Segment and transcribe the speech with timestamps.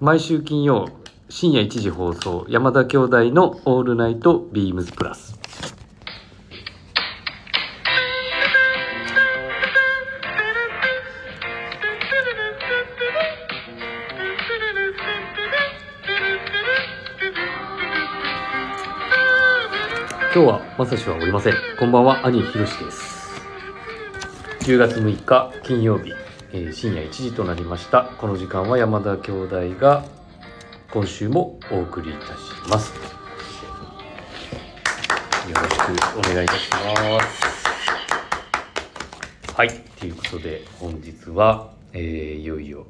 [0.00, 0.88] 毎週金曜
[1.28, 5.36] 深夜1時放送山田兄弟の「オールナイトビームスプラス」
[20.32, 21.54] 今日はまさしはおりません。
[21.80, 23.42] こんばんは兄ひろしです。
[24.60, 26.12] 10月6日金曜日、
[26.52, 28.04] えー深夜1時となりました。
[28.18, 30.04] この時間は山田兄弟が
[30.90, 32.32] 今週もお送りいたし
[32.70, 32.92] ます。
[35.48, 36.76] よろしくお願いいたしま
[37.22, 37.42] す。
[39.54, 39.68] はい。
[39.98, 42.86] ということで本日は、えーいよいよ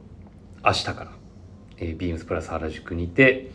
[0.65, 1.11] 明日から、
[1.79, 3.51] えービームスプラス原宿にて、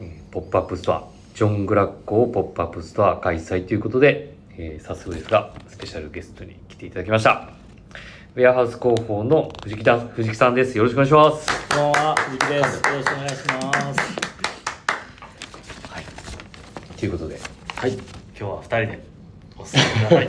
[0.00, 7.55] えーポップアップストアジョン・グラッコーポップアップストア開催ということで、えー早速ですがスペシャルゲストに来ていただきました。
[8.36, 10.76] ウェアハウス広報の藤木だ藤木さんです。
[10.76, 11.46] よろしくお願いします。
[11.70, 12.76] こんばんは、藤木です。
[12.76, 14.00] よろしくお願いします。
[15.88, 16.04] はい。
[16.98, 17.40] ということで。
[17.76, 17.92] はい。
[17.92, 18.02] 今
[18.36, 19.04] 日は二人で
[19.56, 20.28] お進めください。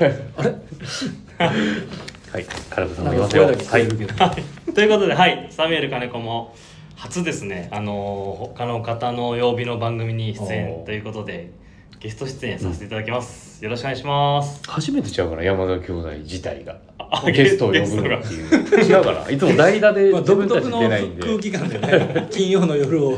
[2.32, 2.46] はい。
[2.70, 3.44] カラブさんもいますよ。
[3.44, 3.58] はい。
[4.74, 6.56] ということで、はい、サミュエル金子も
[6.96, 10.86] 初ですね、あの他の方の曜日の番組に出お演ー。
[10.86, 11.52] ということで、
[12.00, 13.62] ゲスト出演させていただきます。
[13.62, 14.62] よろしくお願いします。
[14.66, 16.78] 初めてちゃうから山田兄弟自体が
[17.12, 23.18] あゲストを呼ぶのっていう違うからいつも代打でまあ、自分たち出ないんで空気感でね、金曜の夜を。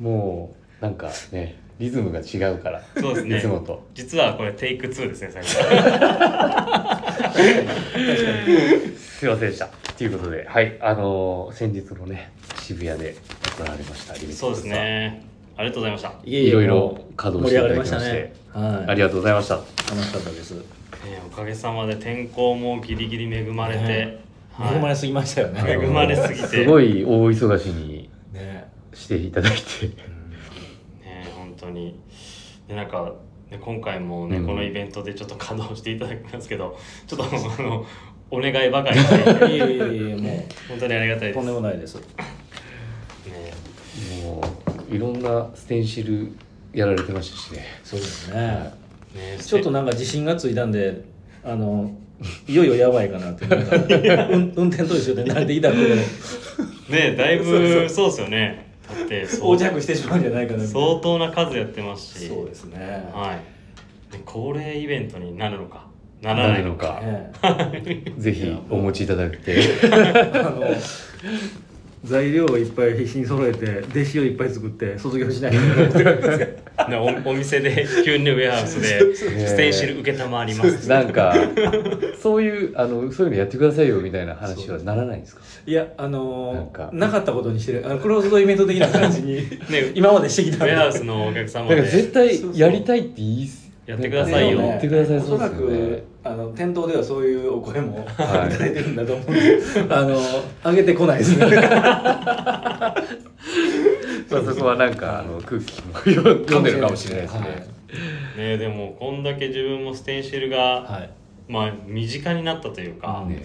[0.00, 5.48] もうなんかねリズムが違うからそうですねいつもと実はこれテイク2ですね、最後。
[8.98, 13.14] すいませんでしたということではいあのー先日のね渋谷で
[13.56, 15.24] 行われましたリミットそうですね。
[15.56, 16.14] ありがとうございました。
[16.24, 18.32] いろいろ稼働していただきまして。
[18.52, 18.90] はい。
[18.90, 19.66] ありがとうございました楽
[20.02, 20.81] しかったです。
[21.04, 24.76] ねおかげさまで天候もギリギリ恵まれて、ねはい。
[24.76, 25.62] 恵まれすぎましたよね。
[25.66, 26.46] 恵まれすぎて。
[26.46, 28.70] すごい大忙しにね。
[28.94, 29.86] していただいて。
[29.88, 31.98] ね本当に。
[32.68, 33.14] でなんか、
[33.50, 34.46] ね、今回もね、うん。
[34.46, 37.86] このイベントでちょっと稼働していただきますけどちょっとあの
[38.30, 39.46] お願いばかりして。
[39.46, 41.96] いえいえいえ、も本当にありがたいでう、とんす、ね、でもないです。
[44.22, 44.42] も
[44.90, 46.32] ういろんなステンシル
[46.72, 47.64] やられてましたしね。
[47.84, 48.81] そうですね。
[49.14, 49.38] ね。
[49.38, 51.04] ちょっとなんか自信がついたんで、
[51.44, 51.96] あの、
[52.46, 53.46] いよいよやばいかなって。
[53.46, 53.76] なんか
[54.30, 55.82] 運運転と一緒で慣れてきた頃、
[56.88, 57.44] ねだいぶ
[57.88, 58.72] そうですよね。
[58.88, 60.64] だって相横着してしまうんじゃないかな。
[60.64, 62.28] 相当な数やってますし。
[62.28, 63.10] そうですね。
[63.12, 63.38] は
[64.10, 64.12] い。
[64.12, 65.86] で恒例イベントになるのか。
[66.20, 67.02] なならないのか。
[67.02, 67.70] るのか。
[67.72, 68.14] ね。
[68.18, 69.58] ぜひお持ちいただいて。
[69.90, 70.64] あの
[72.04, 75.52] 材料をいっぱい必死に揃えて弟子をいっぱい作って卒業しない。
[75.92, 75.98] と
[76.88, 80.88] ねおお店で急にねウェアハウスでステンシル受けたまわります。
[80.88, 81.32] なんか
[82.20, 85.42] そういうあのそういうのやってくださいよみたいな話はならないんですか？
[85.64, 86.90] いやあのなんか。
[86.92, 87.82] なかったことにしてる。
[87.86, 93.48] あのクローズドイベント的な感じにね 今までしてきたウェアハウスのお客様だからで絶対やりたいって言い
[93.86, 94.58] やってくださいよ。
[94.58, 95.76] 言ってくださいそうおそらですよね。
[95.76, 98.50] くあの店頭ではそういうお声もいはい。
[98.50, 99.58] ただいてるんだと思うんで
[99.90, 100.20] あの
[100.64, 101.46] 上げてこないですね。
[104.30, 107.66] まあそこはなんかあの空気も読んでるかもしれないですね。
[108.36, 111.10] ねでもこんだけ自分もステンシルが、はい。
[111.48, 113.44] まあ身近になったというか、ね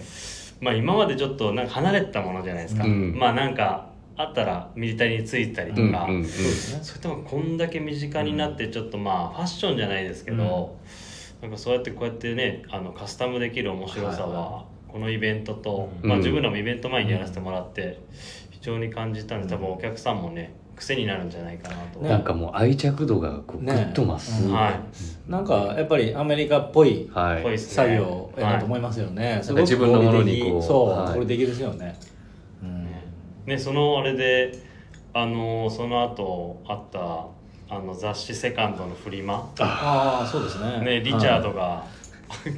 [0.60, 3.16] まあ今までちょっとなんか離れてたものじゃないですか、うん。
[3.18, 6.24] まあなんかあったらミリタリーについたりとか、うんうんうん。
[6.24, 10.76] それともこんだけ身近になってちょっとまあファッションじゃないですけど、
[11.42, 16.08] なんかそうやってこうやってねあのカスタムできる面白さはいはこのイベントと、うん。
[16.08, 18.00] まあ、自分らもイベント前にやらせてもらって
[18.50, 24.52] 非常に感じたんで多分お客さんもね癖になるんじゃないかなと、ねなんかもう愛着度がこうグッと増す、ね。
[24.52, 25.30] はい。
[25.30, 27.10] なんかやっぱりアメリカっぽい
[27.58, 31.14] 作業やなと思いますよね、すなんか自分のものにこうそう、はい。
[31.14, 31.98] これできるですよね、
[32.62, 32.88] うん。
[33.46, 34.52] ね、そのあれで
[35.12, 37.26] あのその後あった
[37.70, 39.52] あの雑誌「セカンドのフリマ。
[39.58, 40.80] ああそうですね。
[40.80, 41.84] ねリチャードが、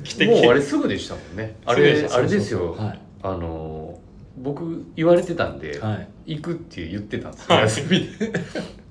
[0.04, 1.56] 来てもうあれすぐでしたもんね。
[1.66, 2.72] あれあれですよ。
[2.72, 3.00] はい。
[3.22, 3.98] あの
[4.38, 5.95] 僕言われてたんで、は
[6.27, 6.36] い。
[6.36, 8.33] 行くって言ってたんです休みで。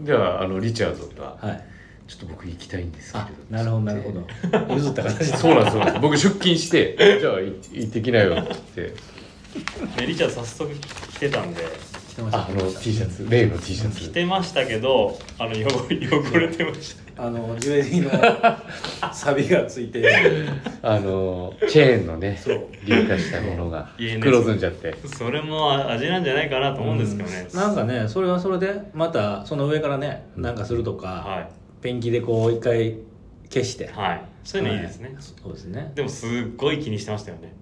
[0.01, 1.65] じゃああのリチャードが、はい。
[2.07, 3.25] ちょっと僕行きたいんですけど。
[3.25, 4.27] あなるほどなるほど。
[4.75, 5.25] 譲った形で。
[5.37, 6.01] そうなんですそうなんです。
[6.01, 8.93] 僕出勤してじゃあい行ってきなよって。
[9.53, 11.63] 言ってねリチャード早速来てたんで
[12.31, 13.27] あの T シャツ。
[13.29, 13.99] 例の T シャツ。
[14.01, 17.25] 着てましたけどあの汚汚れてました。
[17.25, 20.03] あのジュエリーの サビがついて。
[20.81, 22.67] あのチェーンのねそう。
[22.85, 24.19] 硫化したものがいいね。
[24.19, 24.95] 黒ずんじゃって。
[25.05, 31.49] それも味なんじゃないかなと思うんですけどね、なんかねそれはそれでまたその上からねなんかするとか、は
[31.81, 32.97] ペンキでこう一回
[33.49, 33.85] 消して。
[33.85, 34.21] いはい。
[34.43, 35.91] そういうのいいですね、そうですね。
[35.95, 37.53] でもすっごい気にしてましたよね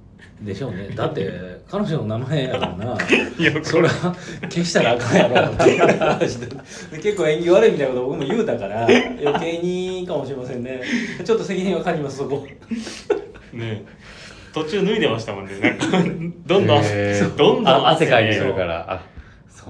[0.41, 0.89] でしょうね。
[0.89, 2.97] だって彼女の名前やからな。
[3.39, 5.47] いやそれは消したらあかんやろ。
[5.47, 6.53] っていう話でで
[7.01, 10.81] 結構縁起悪いみたいなこと僕も言うたから余計にかもしれませんね。
[11.23, 12.45] ちょっと責任は感じますそこ。
[13.53, 13.83] ね
[14.53, 15.59] 途中脱いでましたもんね。
[15.59, 15.87] なんか
[16.45, 17.35] どんどん、へー。
[17.35, 19.01] どんどんあ汗かいてねるから。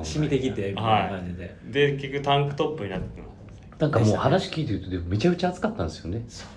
[0.03, 3.27] 染みてきてみたいな感じで、で結局タンクトップになってます。
[3.79, 6.23] なんかもう話聞いてるとでもめちゃくちゃ暑かったんですよね。
[6.27, 6.56] そう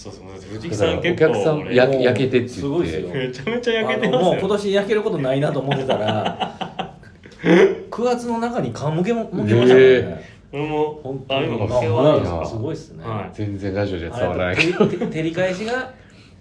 [0.00, 0.24] そうそう
[0.54, 3.08] 藤木さん結構客さん俺や焼けてってすごいですよ。
[3.14, 6.96] めちゃめちゃ焼けてあのもう今年焼けることないなと思ってたら
[7.90, 10.24] 9月の中に皮むけもむけましたからね。
[10.52, 12.42] 俺も本当にすか。
[12.42, 14.56] あすごいっすね、は全然ラジオじゃあ伝わらない。
[14.56, 15.92] けれど照り返しが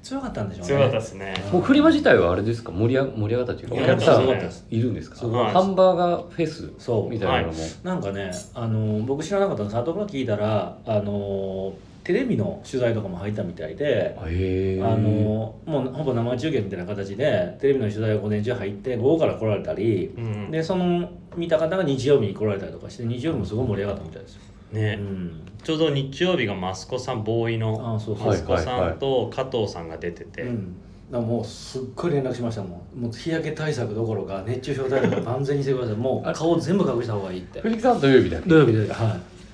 [0.01, 0.67] 強かったんでしょうね。
[0.67, 1.33] 強かったですね。
[1.51, 2.71] もうフリマ自体はあれですか？
[2.71, 5.17] 盛り上盛り上がったというかお盛り上がった客さんいるんですか？
[5.17, 7.09] ハンバーガーフェスそう。
[7.09, 7.53] みたいなのも。
[7.83, 11.73] なんかねあの僕知らなかったんです後から聞いたらあの
[12.03, 20.51] テレビの取材とかも入ったみたいであのもうほぼ生中継みたいな形でテレビの取材が午前中入って午後から来られたりうんうん。
[20.51, 24.41] でその見た方が日曜日に来られたりとかして日曜日もすごい盛り上がったみたいですよ、
[24.73, 28.27] うねん、ちょうど日曜日がマスコさんボーイのあそうそう。
[28.27, 30.45] マスコさんと加藤さんが出てて、
[31.11, 33.01] もうすっごい連絡しましたもん。
[33.01, 35.95] もう日焼け対策どころか熱中症対策万全にしてください。
[35.95, 37.61] もう顔全部隠した方がいいって。
[37.61, 38.49] 藤木さん土曜日だっけ？
[38.49, 38.89] 土曜日ではい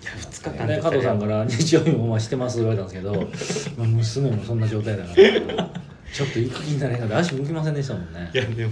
[0.06, 5.70] いや2日間で加藤さんから「日曜日もお前してます」って言われたんですけど まあ娘もそんな状態だから
[6.14, 7.18] ちょっと行く気になれなかった。
[7.18, 8.30] 足向きませんでしたもんね。
[8.34, 8.72] いやでも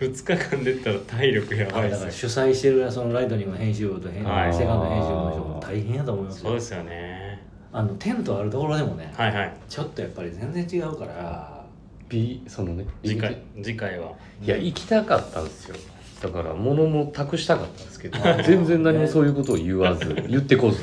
[0.00, 4.54] 2日間出たら体力やばいだから主催してるそのライトニングの編集部と編、はい。
[4.54, 6.42] セカンドの編集部の人も大変やと思いますよ。
[6.44, 7.42] そうですよね。
[7.72, 9.52] あのテントあるところでもねはいはい。
[9.68, 11.60] ちょっとやっぱり全然違うから。
[12.08, 14.12] B そのね次回次回は。
[14.42, 15.76] いや行きたかったんですよ
[16.20, 20.82] だから物も託したかったんですけど全然何もそういうことを言わず言ってこず。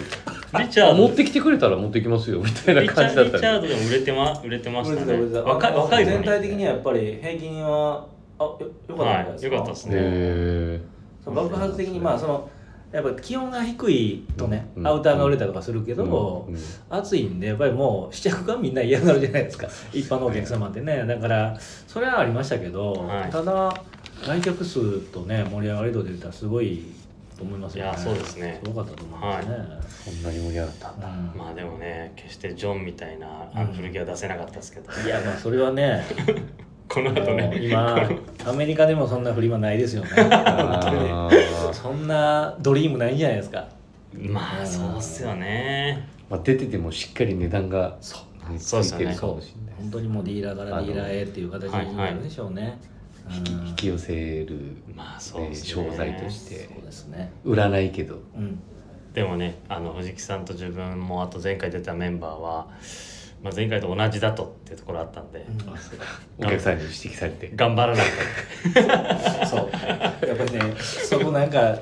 [0.57, 0.91] リチャード。
[0.91, 5.39] あ持ってきてくれたら持ってきますよみたいな感じだったリチャードでも売れてま売れてましたね。
[5.41, 8.07] 若いあ若い全体的にはやっぱり平均は
[8.39, 10.81] あよよかったんじゃないですか、はいよかったですね。
[11.25, 12.49] 爆発的にまあその
[12.91, 14.87] やっぱ気温が低いとね、うん。
[14.87, 16.47] アウターが売れたりとかするけえど、
[16.89, 19.67] 暑いんでやっぱりもう試着がみんな嫌がるじゃないですか。
[19.91, 21.05] 一般のお客様ってね。
[21.05, 23.29] だからそれはありましたけど、はい。
[23.29, 23.83] ただ
[24.25, 26.83] 来客数とね盛り上がり度で言ったらすごい
[27.37, 27.91] と思いますよね。
[27.91, 28.59] いやそうですね。
[28.63, 29.55] すごかったと思いますね、
[30.05, 31.07] そんなに盛り上がったんだ。
[31.07, 31.37] うん。
[31.37, 36.03] まあでもね決してジョンみたいなあの古着は出せなかったですけど、いやまあそれはね
[36.89, 37.59] この後ね。
[37.61, 38.09] 今
[38.45, 40.09] アメリカでもそんなフリマないですよね。
[41.71, 43.67] そんなドリームないんじゃないですか。
[44.15, 46.07] まあそうっすよね。
[46.29, 48.21] まあ出ててもしっかり値段がそう。
[48.51, 52.96] ねそうですよねついてるかもしれない本当にもうディーラーからディーラーへっていう形になるでしょうね、うん
[53.29, 55.69] 引き寄せる、まあそうねですね。
[55.69, 56.69] 商材として。
[56.73, 57.31] そうですね。
[57.43, 58.21] 売らないけど。
[58.35, 58.59] うん。
[59.13, 62.67] でもねあの藤木さんと自分もあと前回出たメンバーは、
[63.41, 65.43] まあ、前回と同じだとっていうところあったんで、
[66.37, 67.51] お客さんに指摘されて。
[67.55, 68.05] 頑張らない
[69.47, 69.69] そう。
[70.27, 71.79] やっぱりねそこなんか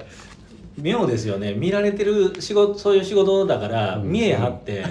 [0.77, 1.53] 妙ですよね。
[1.53, 4.09] 見られてる仕事そういう仕事だからうん。
[4.09, 4.85] 見え張って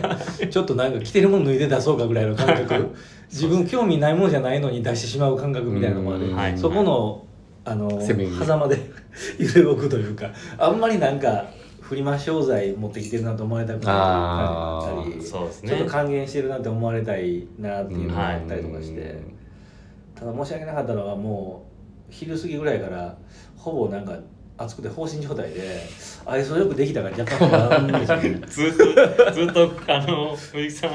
[0.51, 2.95] ちょっとなんか着てるもの脱いで出そうかぐらいの感覚
[3.35, 6.29] 自分興味ないものじゃないのに出してしまう感覚みたいなのもある。
[6.29, 6.37] うん。
[6.37, 6.57] はい。
[6.57, 7.27] そこの
[7.65, 8.79] あの狭間で
[9.39, 11.47] 揺れ動くというかあんまりなんか
[11.81, 15.71] フリマ商材持ってきてるなと思われたくないったりそうですね。
[15.71, 19.35] ちょっと還元してるなって思われたいなっていうのがあったりとかして、うん。
[20.15, 21.65] ただ申し訳なかったのはも
[22.09, 23.17] う昼過ぎぐらいから
[23.57, 24.17] ほぼなんか
[24.57, 25.81] 暑くて放心状態で
[26.25, 28.41] 愛想よくできたから若干不安ですよね。
[28.47, 30.91] ずっとずっとあの藤木さん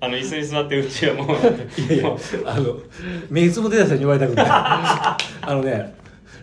[0.00, 1.36] あの椅子に座ってうちはもう
[1.80, 2.76] いやいやあの
[3.30, 4.46] 目つぶってた人に言われたくない。
[4.50, 5.16] あ
[5.48, 5.94] のね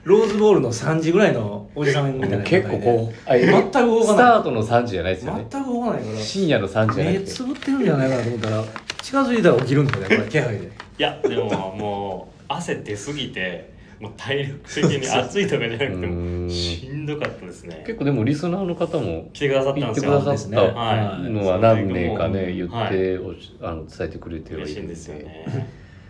[0.03, 4.25] ローズボールの3時ぐらいのおじさんみたいな状態で結構こうあ全く動スかない。
[4.25, 5.45] タートの3時じゃないですよね。
[5.51, 6.17] 全く動かないから。
[6.19, 8.63] 深夜の3時じゃなくて目つぶってるんじゃないかなと思ったら
[9.03, 10.65] 近づいたら起きるんですよねこれ気配で。
[10.65, 11.43] いやでも
[11.77, 16.49] もう汗出すぎてもう体力的に暑いとかじゃなくてもん。
[16.49, 17.83] しんどかったですね。
[17.85, 20.11] 結構でもリスナーの方も来てくださったんですよ。
[20.13, 21.31] てくだねたはい。
[21.31, 25.69] のは何名かね言っはいておしあの伝えてくれてはいるん嬉しいんですよね。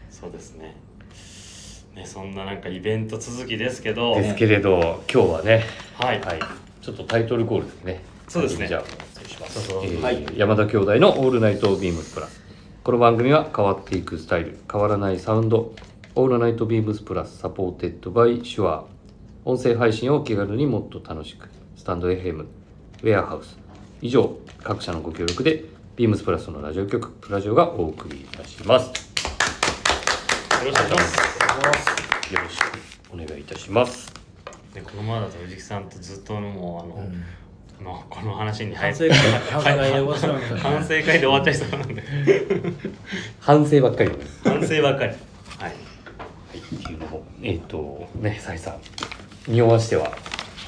[0.10, 0.75] そうですね。
[1.96, 4.15] ねそんななんかイベント続きですけど。
[4.15, 5.63] ですけれど今日はね
[5.94, 6.39] はい、はい。
[6.82, 8.03] ちょっとタイトルコールですね。
[8.27, 8.67] そうですね。
[8.67, 9.72] じゃあ失礼します。
[9.72, 10.25] はい。
[10.36, 12.41] 山田兄弟の「オールナイトビームスプラス」
[12.84, 15.74] この番組は変わっていくスタイル変わらないサウンド
[16.20, 18.86] 「オールナイトビームスプラス」サポーテッドバイシュア
[19.46, 21.48] 音声配信を気軽にもっと楽しく。
[21.76, 23.56] スタンド FM ウェアハウス
[24.02, 25.64] 以上各社のご協力で
[25.96, 28.88] ビームスプラスのラジオ局プラジオがお送りいたします。
[30.66, 32.34] よろしくお願いします。
[32.34, 32.64] よろしく
[33.14, 34.12] お願いいたします。
[34.74, 37.24] でこのままだと藤木さんとずっともうあの、うん。
[37.80, 39.16] あのこの話に反省会で
[41.20, 42.04] 終わっちゃいそうなんで。
[43.40, 44.10] 反省ばっかり。
[44.44, 45.14] 反省ばっかり。
[45.60, 45.87] はい
[47.10, 48.76] とえっ、とね再三
[49.48, 50.12] 匂わしては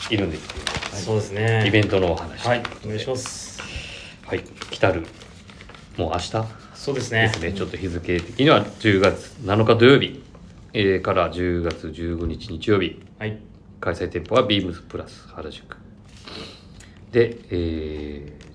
[0.09, 0.65] いるんですけど、
[0.97, 1.65] そうですね。
[1.67, 2.47] イベントのお話。
[2.47, 3.61] はいお願いします。
[4.25, 4.43] はい。
[4.71, 5.05] 来たる。
[5.97, 6.31] もう明日？
[6.73, 7.27] そうですね。
[7.27, 10.23] ですね、ちょっと日付的には10月7日土曜日、
[10.73, 13.01] えーから10月15日日曜日。
[13.19, 13.37] はい。
[13.81, 15.75] 開催店舗はビームスプラス原宿。
[17.11, 18.49] で、えー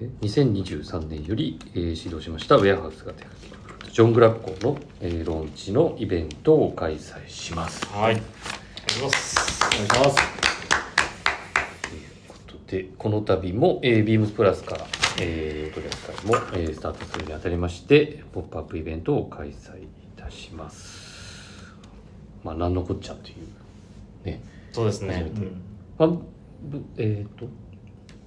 [0.00, 3.50] え2023年より、えー始動しましたウェアハウスが手掛け。
[3.54, 3.57] る
[3.98, 7.84] ジョン・グラッコーの、えーローンチのイベントを開催します。
[7.86, 8.14] はい。
[8.14, 9.60] お願いします。
[9.66, 10.16] お願いします
[11.82, 14.86] ということでこの度も、えー、ビームスプラスから、
[15.20, 21.64] えー、取り扱いも、えースタートするにあたりましてポップアップイベントを開催いたします。
[22.44, 24.40] まあ何のこっちゃというね。
[24.70, 25.26] そうですね。
[25.28, 25.60] うん
[25.98, 26.08] まあ、
[26.62, 27.46] ぶえっ、と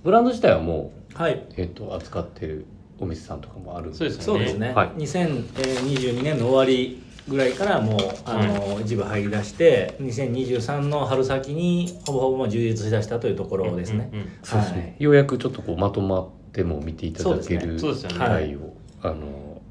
[0.03, 1.45] ブランド自体はもう、はい。
[1.55, 2.65] えー、と扱ってる
[3.01, 4.89] お店さんとかもあるそうですそうですね、はい。
[4.91, 19.61] 2022年の終わりぐらいからもうあの、一部入り出して2023の春先にほぼほぼ充実しだしたというところですね、ようやくちょっとこうまとまっても見ていただける機会を、あの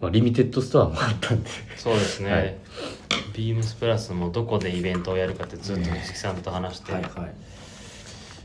[0.00, 1.50] まあ、リミテッドストアもあったんで。
[1.76, 2.58] そうですね、はい。
[3.32, 7.12] ビームスプラスもどこでイベントをやるかってずっと鈴木さんと話して、はいはい。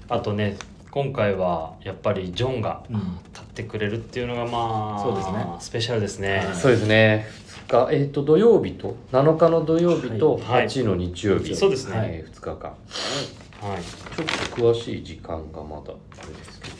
[0.10, 0.58] あとね
[0.91, 3.20] 今回はやっぱりジョンがうん。
[3.34, 5.46] 立ってくれるっていうのがまあそうですね。
[5.60, 6.56] スペシャルですね、はい。
[6.56, 7.27] そうですね。
[7.67, 10.65] 2日、えー、と土曜日と7日の土曜日とはい。
[10.65, 11.96] 8の日曜日、そうですね。
[11.96, 12.70] えー2日間。
[12.70, 13.82] はい。
[13.82, 16.77] ちょっと詳しい時間がまだあれですけど。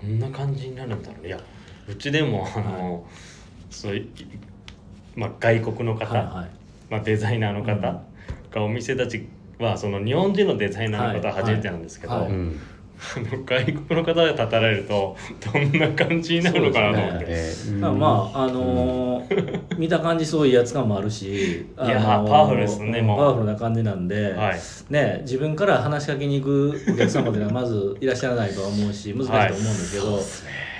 [0.00, 1.38] こんな感じになるんだろういや
[1.88, 3.04] うちでもあの、
[3.68, 4.08] そういう、
[5.14, 6.50] まあ、外国の方、はいはい。
[6.88, 8.02] まあ、デザイナーの方
[8.50, 12.22] がお店たちはその日本人のデザイナーの方は初めてなんですけど、はい。
[12.22, 12.30] はい。
[12.30, 12.60] うん
[13.16, 15.16] あの外国の方で立たれると
[15.52, 23.18] どんな感じになるのかなと思って、えーまああのー見た感じすごい威圧感もあるし、あのーいやーパワフルですねもう。
[23.18, 24.60] パワフルな感じなんで、はい。
[24.90, 30.20] ね、自分から話しかけに行くお客様というのはまずいらっしゃらないとは思うし難しいと思うんですけど、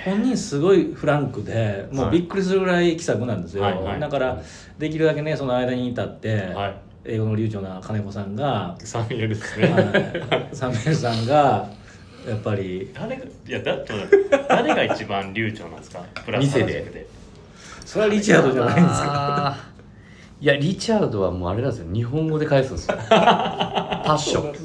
[0.05, 3.99] 本人すごいフランクでもうびっくりするぐらい気さくなんですよ、はいはい。
[3.99, 4.41] だから
[4.77, 6.75] できるだけねその間にいたって、はい。
[7.03, 10.55] 英語の流暢な金子さんが、サミュエルですね、はい。
[10.55, 11.67] サミュエルさんが
[12.27, 12.89] やっぱり。
[12.93, 13.93] 誰がいやだって。
[14.47, 15.99] 誰が一番流暢なんですか？
[16.25, 17.07] プラス店で原宿で
[17.85, 19.47] それはリチャードじゃないんですか？
[19.47, 19.71] あー。
[20.43, 21.93] いやリチャードはもうあれなんですよ。
[21.93, 22.97] 日本語で返すんですよ。
[23.09, 24.55] パッション。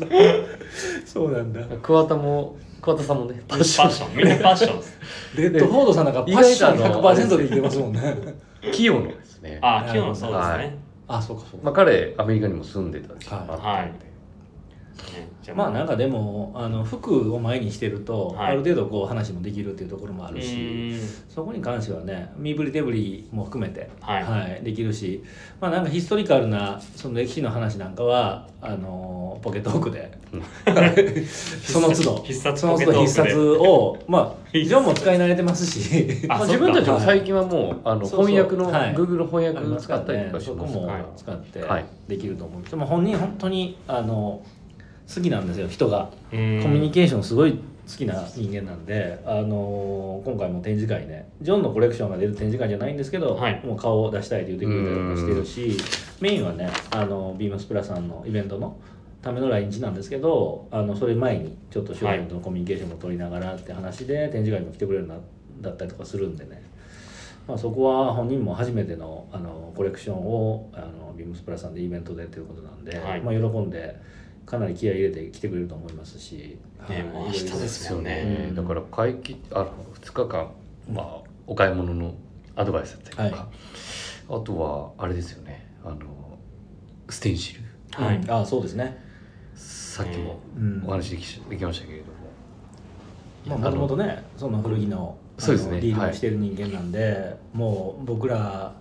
[1.04, 1.60] そうなんだ。
[1.82, 4.16] 桑田も桑田さんもねパパッシッショョン。
[4.16, 4.98] みんなパッションです
[5.36, 8.00] レッドフォードさんなんかパッション100%で生きてますもんね。
[8.66, 9.58] ン清野ですね。
[9.60, 10.75] あ今日のそうですね、はい
[11.08, 11.64] あそうかそうか。
[11.66, 13.82] まあ彼アメリカにも住んでた時期もあったんで、はい。
[13.86, 13.92] ね
[15.46, 18.50] じゃまあなんかでもあの服を前にしてると、はい。
[18.50, 20.96] ある程度こう話もできるっていうところもあうるし
[21.28, 24.18] そこに関してはね身振り手振りも含めて、は
[24.60, 24.64] い。
[24.64, 25.22] できるし
[25.60, 30.18] まあなんかヒストリカルなその歴史の話なんかはあのポケトークで
[31.62, 33.04] その都度必殺そのポケトークで。
[33.06, 38.94] 都度必殺をまあジョンも使い慣れてますしまあ、自分たちも最近はもうあの翻訳の、はい。
[38.94, 40.32] Google の翻訳使ったりとね。
[40.32, 41.84] かそこもはい使ってはい。
[42.08, 42.70] できると思うんです。
[42.72, 44.40] でも本人本当にあの
[45.12, 46.10] 好きなんですよ人が。
[46.30, 47.58] コミュニケーションすごい好
[47.96, 51.28] きな人間なんで、あのー今回も展示会ね。
[51.40, 53.62] ジョンのコレクションが出る展示会じゃないんですけど、はい。
[53.64, 55.78] もう顔を出したいと言ってくれたりとかしてるし
[56.20, 58.76] メインはねあのビームスプラさんのイベントの
[59.22, 65.16] ための来日なんですけどあのそれ前にちょっと商品とのコミュニケーションも取りながらって話で展示会にも来てくれるな
[65.60, 66.62] だったりとかするんでね、
[67.46, 73.20] まあ、そこは本人も初めてのあのコレクションをあのビームスプラさんでイベントでということなんで、はい。
[73.20, 73.96] まあ、喜んで
[74.46, 77.02] かなり気合い入れて来てくれると思いますし、はい。
[77.02, 78.48] もう明日ですよね。
[78.48, 80.52] ねだから会期あの2日間、
[80.90, 82.14] まあ、お買い物の
[82.54, 84.40] アドバイスだったりとか、はい。
[84.40, 85.68] あとはあれですよね。
[85.84, 85.96] あの
[87.10, 87.60] ステンシル。
[88.04, 88.16] はい。
[88.18, 88.30] うん。
[88.30, 89.04] あそうですね。
[89.56, 92.04] さっきもうんお話でき,、できましたけれど
[93.52, 95.80] も、まあもともとねその古着のそうですね。
[95.80, 96.10] ディールはい。
[96.10, 98.76] をしてる人間なんで、もう僕ら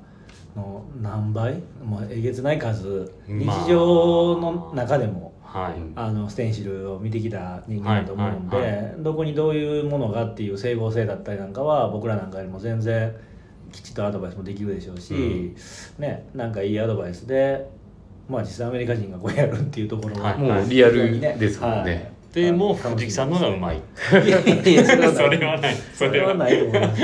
[0.55, 3.67] の何倍もうえげつない数日まあ。
[3.67, 13.15] 常の中でもはい、うんあのステンシルを見てきた人間だと思うんで、はいはいどこにどういうものがっていう整合性だったりなんかは僕らなんかよりも全然
[13.71, 15.55] きちっとアドバイスもできるでしょうし、うん。
[15.99, 17.69] ねなんかいいアドバイスで
[18.27, 23.77] まあ実際アメリカ人がこうやるっていうところは、はいもうリアルですもんね、はいでも藤木さんの方がうまい。
[23.77, 25.75] いやいやそれはそれはない。
[25.93, 26.95] それはないと思いま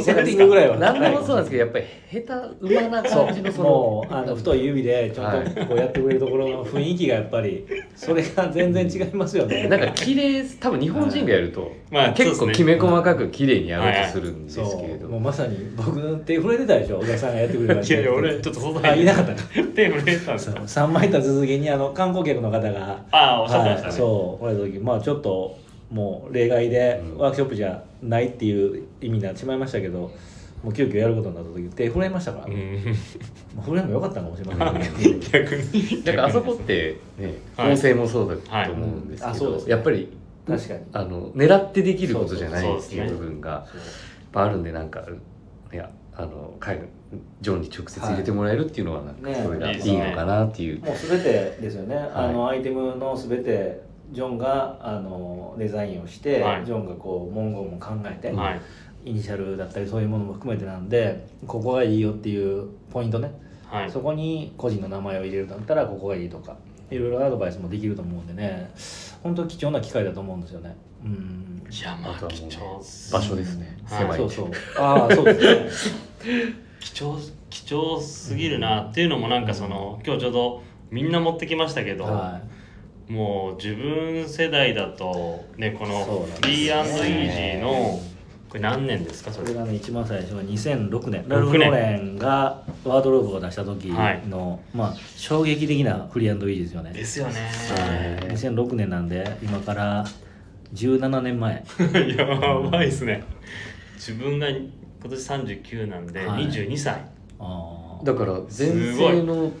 [0.00, 0.04] す。
[0.04, 1.50] セッティングぐらいは何でもそうなんです。
[1.50, 9.68] けどやっぱり下手うまな感じのそのあの太い指でちょっとこうやってくれるところの雰囲気がやっぱりそれが全然違いますよね。
[9.68, 15.10] なんか綺麗多分日本人がやると、まあ結構きめ細かく綺麗にやろうとするんですそけれど、う。
[15.10, 19.34] もうまさに僕手震えてたでしょ小田さんがやってくれまいしたやいや俺ちょっと外あいなかった。
[19.54, 25.58] 手震えてたんですか3枚板続けにあの観光客の方がああおっしゃってましたね、はい、そう俺の時まあちょっと
[25.90, 27.18] もう例外でうん。
[27.18, 30.12] ワークショップじゃないっていう意味になってしまいましたけど
[30.62, 32.64] もう急遽やることになった時手震えましたから、うもんう
[33.64, 35.18] 震えもよかったかもしれませんけど。
[35.44, 36.04] 逆に。
[36.04, 39.32] なんかあそこってねはいもそうだと思うんですけど、はい。
[39.32, 39.70] うんあそうですね。
[39.72, 40.08] やっぱり
[40.46, 40.80] 確かに。
[40.92, 43.64] あの狙ってできることじゃないっていう部分がやっ
[44.32, 45.06] ぱあるんでなんか
[45.72, 46.54] いやあの
[47.40, 49.42] ジョンに直接入れてもらえるっていうのはなんかね。
[49.42, 53.80] それがいいのかなっていう、もう全てですよね、あのアイテムの全て
[54.12, 56.66] ジョンがあのデザインをして、はい。
[56.66, 58.60] ジョンがこう文言も考えて、はい。
[59.04, 63.32] イニシャルだったりそういうものも含めてなんでここがいいよっていうポイントね、
[63.66, 63.90] はい。
[63.90, 66.56] そこに個人の名前を入れるんだったらここがいいとか
[66.90, 68.70] いろいろアドバイスもできると思うんでね。
[69.22, 70.76] 本当に貴重な機会だと思うんですよね。
[71.04, 71.66] うん。
[71.70, 72.78] いやまあ貴重
[73.12, 73.98] 場所ですね、はい。
[74.00, 74.18] 狭い。
[74.18, 74.50] そうそう。
[74.78, 76.00] ああそうですね。
[76.80, 82.40] 貴重貴重すぎるなっていうのもなんかその今日ちょうどみんな持ってきましたけど、は
[83.10, 88.00] もう自分世代だとねこのそうなんです B&E よ g ねの
[88.48, 89.54] これ何年ですかそれ？
[89.54, 91.28] がね一番最初は2006年6年。
[91.28, 96.92] ラルフ・ロレンがワードローブを出した時の、まあ衝撃的なフリーイーですよね。
[96.92, 97.34] ですよね。
[98.20, 98.32] はい。
[98.32, 100.04] 2006年なんで今から
[100.74, 101.64] 17年前。
[102.16, 102.26] や
[102.58, 103.22] ばいですね。
[103.94, 104.68] 自分が今
[105.08, 106.46] 年39なんではい。
[106.48, 107.02] 22歳、
[107.38, 108.04] あー。
[108.04, 109.52] だから前世の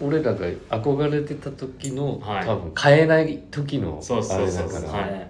[0.00, 2.46] 俺らが憧れてた時の、はい。
[2.46, 4.82] 多分買えない時のそうあれそうそう。
[4.82, 5.28] だから、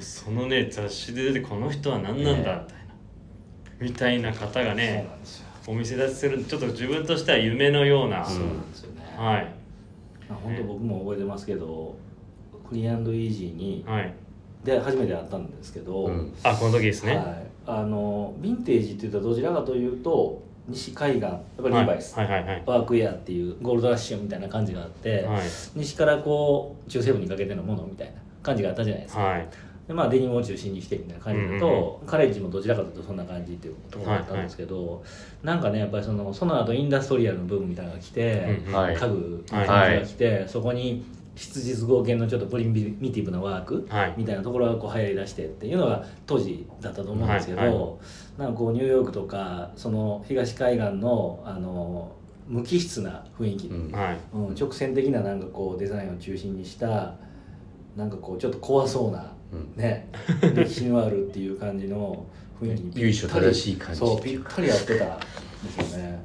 [0.00, 2.64] そのね雑誌で出てこの人は何なんだ
[3.80, 5.08] みたいな、みたいな方がね
[5.66, 9.52] お店立ちするちょっと自分としては夢のような、そうなんですよね、はい。
[10.28, 11.96] まあ本当僕も覚えてますけど
[12.68, 14.14] フリーイージーにはい。
[14.64, 16.34] で初めて会ったんですけど、うん。
[16.42, 22.62] あこの時ですね、はい、あのヴィンテージって言ったらどちらかというと西海岸やっぱりリーバイス、はいはいはい。
[22.64, 25.42] ワークイヤーっていうゴールドラッシュみたいな感じがあって、はい。
[25.74, 29.48] 西からこう中西部にかけてのものみたいな感じがあったじゃないですか、はい。
[29.86, 35.04] でまあデニムを中心にしてみたいな感じだと、カレッジもどちらかというとそんな感じっていうところだったんですけど、
[35.42, 41.04] なんかねやっぱりそのその後インダストリアルのブームみたいなのが来て、うんはい家具の感じが来て、そこに
[41.36, 44.14] 質実合憲のちょっとプリミティブなワークはい。
[44.16, 47.96] みたいなところがこう流行りだしてっていうのが当時だったと思うんですけど、はいは
[48.38, 52.12] なんかこうニューヨークとかその東海岸のあの
[52.46, 53.90] 無機質な雰囲気、うん。
[53.92, 54.18] はい。
[54.32, 57.14] うん直線的ななんかこうデザインを中心にした
[57.96, 59.72] なんかこうちょっと怖そうなうん。
[59.76, 60.08] ね
[60.54, 62.24] 歴史のあるっていう感じの
[62.60, 66.24] 雰囲気にぴ由緒ったり正しい感じそうぴったり合ってたんですよね。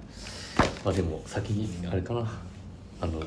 [0.86, 2.32] まあでも先にあれかな。
[3.02, 3.22] あの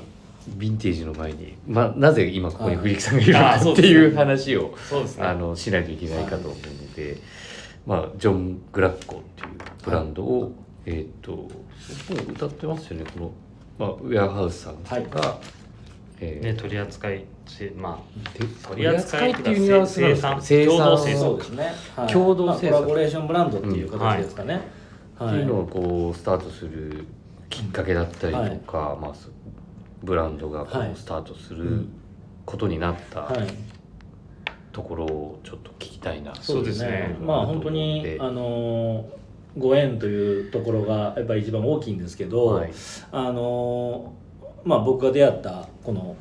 [0.50, 5.24] ヴィンテージの前に、まあ、なぜ今ここに藤木さんがいるのかっていう話をそうですね。
[5.24, 7.18] あのしないといけないかと思うので、
[7.86, 9.48] まあ、ジョン・グラッコっていう
[9.84, 10.52] ブランドを、
[10.86, 11.48] えっ、とも
[12.28, 13.32] う歌ってますよねこの、
[13.78, 15.38] まあ、ウェアハウスさんが、
[16.20, 18.00] えーね取り扱いしま
[18.34, 21.20] で取り扱いっていうニュアンスなんですか生産共同生産。
[21.20, 22.12] そうですね、はい。
[22.12, 22.70] 共同生産。
[22.70, 24.60] まあコラボレーションブランドっていう形ですかね、
[25.16, 27.04] っていうのをこうスタートする
[27.50, 29.28] きっかけだったりとか、まあ、そ
[30.02, 31.92] ブランドがこはいうスタートするうん
[32.44, 33.46] ことになったはい。
[34.72, 37.14] ところをちょっと聞きたいな、そうですね。
[37.20, 39.04] まあ本当にあの
[39.56, 42.72] ご縁というところがやっぱり一番大きいんですけど、はい。
[43.12, 44.14] あの
[44.64, 46.16] まあ僕が出会ったこの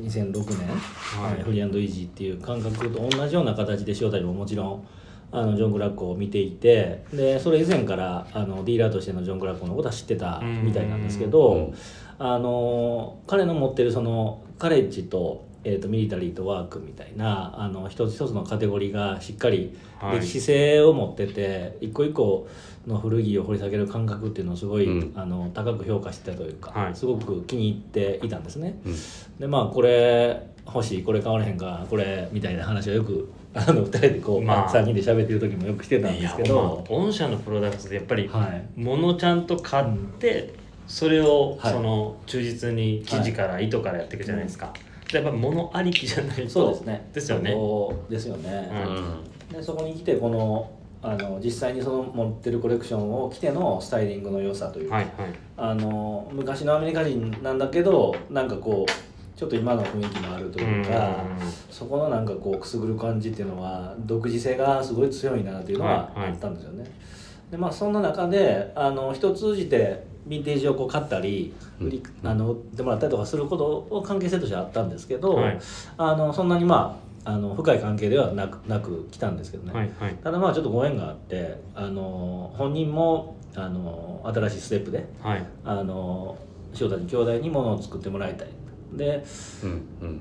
[0.00, 1.42] 2006年、はい。
[1.42, 4.86] フリーイージーっていう感覚と同じような形で塩谷ももちろん
[5.32, 11.74] あのジョン・グラッコを見ていてでそれ以前からあのディーラーとしてのジョン・グラッコのことは知ってたみたいなんですけど、うん
[12.18, 20.20] あの彼の持ってるそのカレッジと,、えー、とミリタリーとワークみたいなあの一つ一つのカテゴリーがしっかりはい。
[20.20, 22.46] 歴史性を持ってて、一個一個
[22.86, 25.12] の古着を掘り下げる感覚っていうのをすごい、うん。
[25.16, 26.96] あの高く評価してたというか、はい。
[26.96, 28.78] すごく気に入っていたんですね。
[28.84, 28.94] うん。
[29.38, 34.68] でまあこれ欲しいこれ買われへんかこれみたいな話をよくあの2人でこう、まあ。
[34.68, 39.86] 3人で喋ってる時もよくしてたんですけど、まあ御社のプロダクトでやっぱりはい、物をちゃんと買っ
[40.18, 40.54] て、
[40.86, 41.72] それをはい。
[41.72, 44.72] その忠実に生地から糸からやっていくじゃないですか、
[45.12, 47.08] やっぱ物ありきじゃないとそうですね。
[47.12, 47.54] ですよね。
[48.08, 48.70] ですよね、
[49.50, 49.56] うん。
[49.56, 50.70] でそこに来てこの
[51.02, 55.12] あの実際にその持ってるコレクションを着てのスタイリングの良さというか、はいはい。
[55.56, 61.24] あの昔のアメリカ人なんだけどなんかこうちょっと今の雰囲気もあるというか、
[61.70, 66.30] そこのなんかこうくすぐる感じっていうのは独自性がすごい強いなっていうのははいはい。
[66.30, 66.90] あったんですよね。
[67.50, 75.58] でまあそんな中であの人通じてヴィンテージをこう買ったり売りあの売ってもらったりとかすることを関係性としてはあったんですけど、はい。
[75.96, 79.72] あのそんなにまああの深い関係ではなくなく来たんですけどね。
[79.72, 80.14] はいはい。
[80.22, 85.46] ただまあちょっとご縁があってあの本人もあの新しいステップではい。
[85.64, 86.36] あの
[86.78, 88.48] 塩谷兄弟にものを作ってもらいたい。
[88.92, 89.24] で
[89.62, 90.20] うんうん。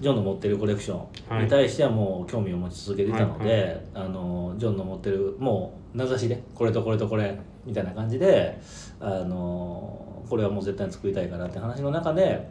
[0.00, 1.06] ジョンの持ってるコレクショ
[1.40, 8.60] ンに対してはもう興味を持ち続けていたので、あのジョンの持ってるもう名指しでこれとこれとこれみたいな感じで
[9.00, 12.48] あのこれはもう絶対に作りたいからって話の中で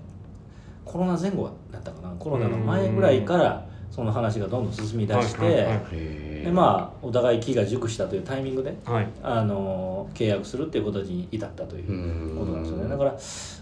[0.85, 5.79] コロナ前後だったかなコロナの前ぐらいからその話がどんどん進み出して、はいはいはい。
[5.91, 9.07] へでまあお互い気が熟したというタイミングではい。
[9.21, 12.89] あの契約するっていうことに至ったといううんことなんですよね。
[12.89, 13.17] だから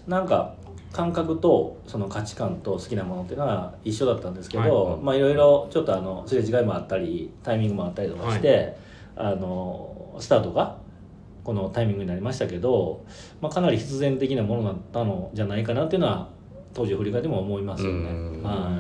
[0.08, 0.54] なんか
[0.92, 4.70] 感覚とその価値観と好きなものっていうのは一緒だったんですけはい。
[4.70, 8.78] ど、まあいろいろちょっとあのすれ違いもあったりタイミングもあったりとかして、
[9.16, 10.78] あのスタートが
[11.46, 13.06] このタイミングになりましたけど、
[13.40, 16.30] まあ、かなり必然的なものだったのじゃないかなっていうのは
[16.74, 18.10] 当時を振り返っても思いますよね。
[18.10, 18.44] うん。
[18.44, 18.80] は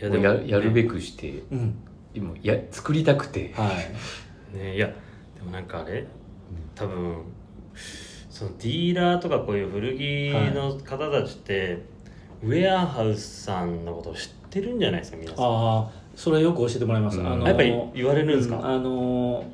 [0.00, 0.02] い。
[0.02, 1.74] やややるべくしてい、うん。
[2.14, 3.52] 今や作りたくて。
[3.52, 3.76] はい。
[4.56, 6.06] ねいやでもなんかあれ
[6.74, 7.16] 多分
[8.30, 11.82] そのディーラーとかこういう古着の方たちって、
[12.42, 15.44] ウェアハウスさんのことを知ってるんじゃないですか皆さん。
[15.44, 15.48] あ
[15.80, 17.18] あそれよく教えてもらいます。
[17.18, 17.26] うん。
[17.30, 19.44] あのやっぱり言われるんですか、うんあの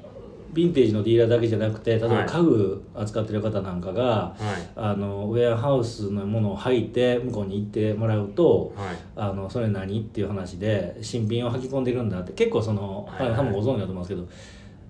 [0.55, 4.69] ヴィンテージのディーラーだけじゃなくて例えばはい家具扱ってる方なんかが、はい。
[4.77, 8.97] あのウェアハウスのものを履いて向こうに行ってもらうとはい。
[9.17, 13.27] あのそれ何っていう話で新品を履き込んでるんだって結構そのはい。
[13.29, 14.29] はい原さんもご存知だと思うんですけど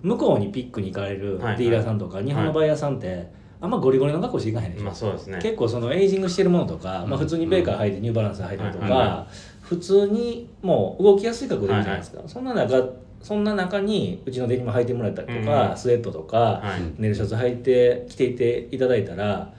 [0.03, 3.27] 向こうにピックに行かれるディーラーさんとか、日本のバイヤーさんって
[3.59, 5.39] あんまゴリゴリの格好していかへんでしょ、まあそうですね。
[5.41, 9.27] 結構そのエイジングしてるものとか、まあ、普通にベーカー履いてニューバランス履いたりとか、
[9.63, 12.83] 普通にもう動きやすい格好でいいじゃないですか、そんな中
[13.25, 15.77] そんな中にうちのデニム履いてもらったりとか、うん。
[15.79, 17.01] スウェットとか、はい。
[17.01, 19.51] ネイルシャツ履いて着ていていただいたら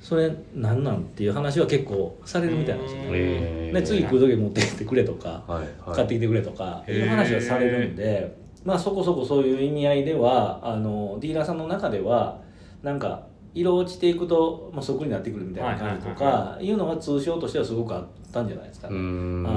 [0.00, 3.72] それなんなんっていう話は結構されるみたいなんですよね。
[3.72, 5.96] で次来る時持ってきてくれとか、はいはい。
[5.96, 12.40] 買ってきてくれとかいう話はされるんで、まあ、そこそこそういう意味合いではあのディーラーさんの中では
[12.82, 16.70] なんか色落ちていくと、まあ、そこになってくるみたいな感じとはいはいかい。
[16.72, 18.98] うのが通称としてはすごくあったんじゃないですかうね。
[18.98, 19.42] ん。
[19.44, 19.52] は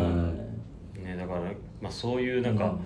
[1.02, 1.42] ねだから、
[1.82, 2.78] まあ、そういうなんか、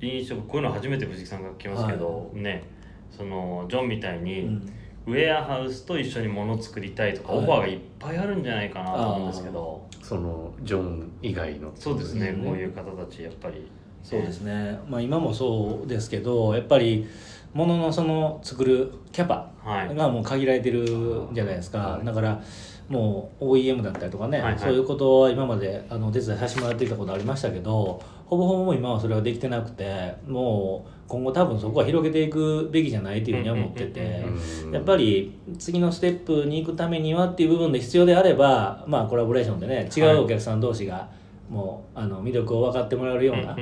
[0.00, 2.64] 印象こういうの初めて藤木さんが来ますけど、ね
[3.10, 4.72] そのジョンみたいいに、うん。
[5.06, 7.42] ウェアハウスと一緒に物を作りたいとか、はい。
[7.42, 9.86] オファーがいっぱいあるんじゃないかなと思うんですけど。
[10.02, 11.72] そのジョン以外の。
[11.74, 13.70] そうですね、うんこういう方たちやっぱり。
[14.02, 17.06] そうですね、まあ、今もそうですけどやっぱり
[17.52, 19.94] 物のその作るキャパはい。
[19.94, 20.86] がもう限られてる
[21.32, 22.04] じゃないですか、はい。
[22.04, 22.42] だから
[22.88, 24.58] もう OEM だったりとかね、はいはい。
[24.58, 34.24] そういうことは今まであのお手伝いさせてもらっていたことありましたけどほぼほぼ今はそれはできてなくてもう今後多分そこは広げていくべきじゃないというふうには思ってて
[34.64, 41.08] うんやっぱり次のステップに行くためにはっていう部分で必要であればまあコラボレーションでね違うお客さん同士が
[41.48, 43.56] もうあの魅力を分かってもらえるような、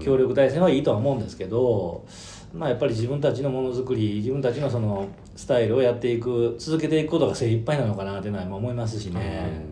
[0.00, 2.06] 協力体制はいいとは思うんですけど、
[2.54, 9.62] まあ、やっぱり自分たちのものづくり自分たちのそのスタイルをやっていく続けていくことが精一杯なのかなっていうのは今思いますしね、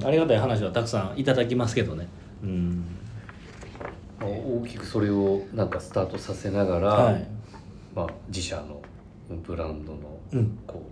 [0.00, 2.08] うん、ありがたい話はたくさんいただきますけどね、
[2.42, 2.84] うん。
[4.18, 7.28] まあ大きくそれをなんかスタートさせながら、はい。
[7.94, 8.80] まあ、自社の
[9.42, 10.58] ブランドのうん。
[10.66, 10.82] こ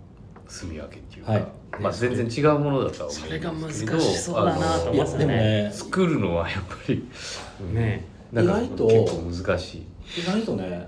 [0.47, 1.45] う住み分けっていうか、はい。
[1.79, 7.03] まあ、全然違うものだとは思それがうん難ですけどしそうだなと思いますねね作るのはやっぱり、
[7.73, 8.05] ね。
[8.31, 9.94] なんか意外と結構難しい。
[10.17, 10.87] 意外とね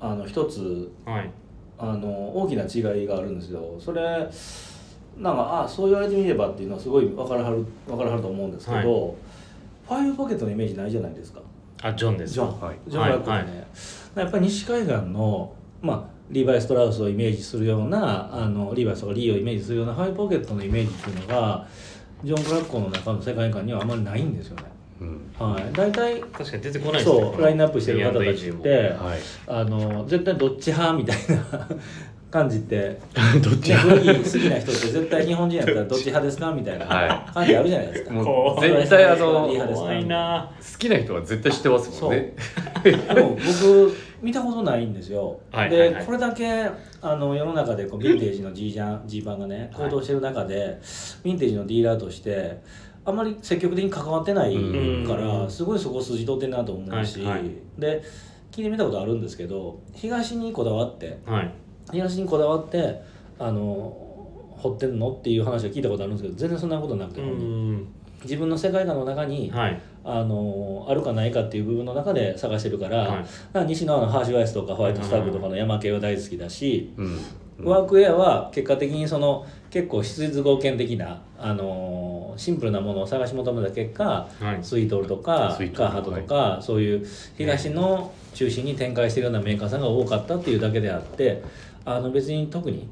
[0.00, 1.30] あの一つはい。
[1.78, 3.74] あの大きな違いがあるんですよ。
[3.78, 4.00] それ
[5.18, 9.16] なんかあそう言われてみればっていうのはすごい分からはる分からはると思うんですけど、
[9.88, 11.40] ファイブポケットのイメージないじゃないですか。
[11.82, 12.78] あジョンですジョン、はい。
[12.86, 13.66] ジョン・ブラックってね、
[14.14, 21.66] やっぱり西海岸の、まあ、リーバイ・ストラウスをイメージするようなあのリーバイスとかリーをイメージするようなハイポケットのイメージっていうのが
[22.22, 24.62] ジョン・ブラックの中の世界観にはあまりないんですよね。
[25.40, 27.20] うんはい、大体確かに出てこないですね。
[27.20, 31.68] そうラインナップしてる方たちってはい、あの絶対どっち派みたいな
[32.30, 32.98] 感じって。
[33.42, 38.10] どっちね古着好きな人って絶対日本人やったらどっち派ですかみたいなは感じあるじゃないですか。
[38.12, 42.34] もう怖い絶対あの怖いな好きな人は絶対知ってますもんね。
[42.82, 45.40] でも僕見たことないんですよ。
[45.50, 46.06] で、はいはいはい。
[46.06, 46.70] これだけ
[47.02, 50.78] あの世の中でこうヴィンテージの G ジャン G パンがね行動してる中で、
[51.24, 52.62] ヴィンテージのディーラーとして
[53.04, 54.54] あまり積極的に関わってない
[55.06, 55.50] から、うん。
[55.50, 57.50] すごいそこ筋取ってんなと思うし、はいはい。
[57.78, 58.02] で
[58.50, 61.54] 聞いてみたことあるんですけど東にこだわってはい。
[61.90, 63.00] 東にこだわって
[63.38, 63.96] あの
[64.56, 65.10] 掘ってんの？
[65.10, 67.22] っていう話は聞いたことあるんですけど全然そんなことなくて、
[68.22, 73.66] 自分の世界観の中に、はいあのあるかないかっていう部分の中で探してるから,、はい。
[73.66, 77.18] 西野のハーシュワイスとかホワイトスタッフとかの山系は大好きだし、うん。
[77.64, 84.58] ワークウェアは結果的にその結構質実合憲的な、あのシンプルなものを探し求めた結果はい。
[84.62, 91.42] スイートルとかカーハートとか、そういう東の中心に展開しているようなメーカーさんが多かったっていうだけであって
[91.84, 92.88] あの別に特に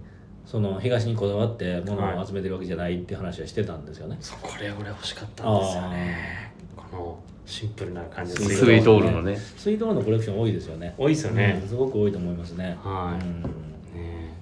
[0.47, 4.17] その東にこだわって物を集めてるわけじゃないっていう話はしてたんですよね。
[4.21, 6.50] そうこれ俺欲しかったんですよね
[6.91, 9.37] このシンプルな感じのスイートオールのね。
[9.37, 10.95] スイートオールのコレクション多いですよね。
[10.99, 11.59] 多いですよね。
[11.63, 12.79] うんすごく多いと思いますね。
[12.83, 13.25] はい。
[13.25, 13.43] うん。
[13.43, 14.35] ね。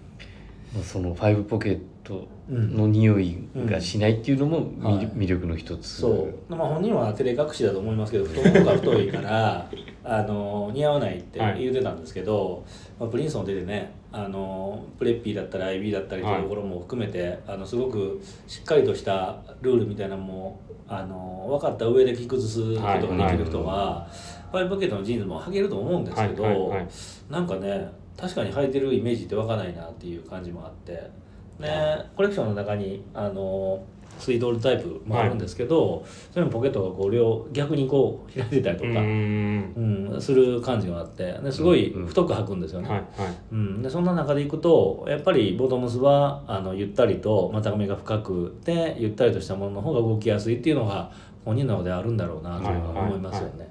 [0.82, 4.82] そのファイブポケットの匂いがしないっていうのもうん。
[4.82, 5.06] はい。
[5.08, 9.70] 魅魅力の一つ、そう、まあ、本人は照れ隠しだと思いますけど太ももが太いから
[10.04, 12.64] あの似合わないって言ってたんですけど、
[12.98, 24.08] まあ、プリンストン出てねあのプレッピーだったり アイビー だったりというところも含めて、あのすごくしっかりとしたルールみたいなのもあの分かった上で着崩すことができる人は、
[24.50, 26.88] ファイブポケットのジーンズも履けると思うんですけど、はいはいはい。
[27.30, 31.10] なんかね確かに履いてるイメージって湧かないなっていう感じもあって。
[31.58, 33.82] ねコレクションの中にあの
[34.18, 39.72] トオールタイプもあるんですけど、それもポケットがこう両逆にこう開いてたりとか、うーん。
[39.76, 42.88] うんする感じがあってですごいうん太く履くんですよね。
[42.88, 43.34] はいはい。
[43.52, 51.10] うん、でそんな中でいくとやっぱりボトムスはあのゆったりと股上が深くてゆったりとしたものの方が動きやすいっていうのが
[51.44, 53.68] 本人の中であるんだろうなというのは思いますよね。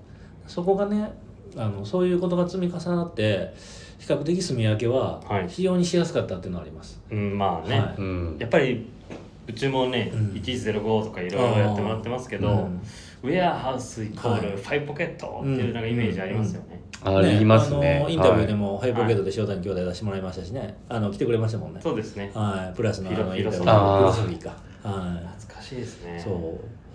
[0.47, 1.11] そこがね
[1.55, 3.53] あのそういうことが積み重なって
[3.99, 5.47] 比較的住み分けははい。
[5.47, 7.01] 非常にしやすかったっていうのはあります。
[7.09, 7.95] うんまあね、はい。
[7.97, 8.37] うん。
[8.39, 8.87] やっぱり
[9.47, 12.81] うちもね、うん1105とかいろいろやってもらってますけど、うん
[13.23, 16.79] ウェアハウスイコーはいルファイブポケットっていうなんかイメージありますよね。
[17.03, 21.79] ありますねあのインタビューではいもハイポケットで塩谷兄弟出してもらいましたしねあの来てくれましたもんね。
[21.81, 22.31] そうですね。
[22.35, 24.49] はい、プラスのあのインタビューか。
[24.83, 26.17] は懐かしいですね。
[26.17, 26.21] い。
[26.21, 26.33] そう。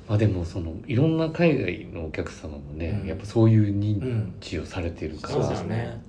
[0.08, 6.00] まあでもそのいろんな海外のお客様もね、うんやっぱそういう認知をされてるから、そうそうですね。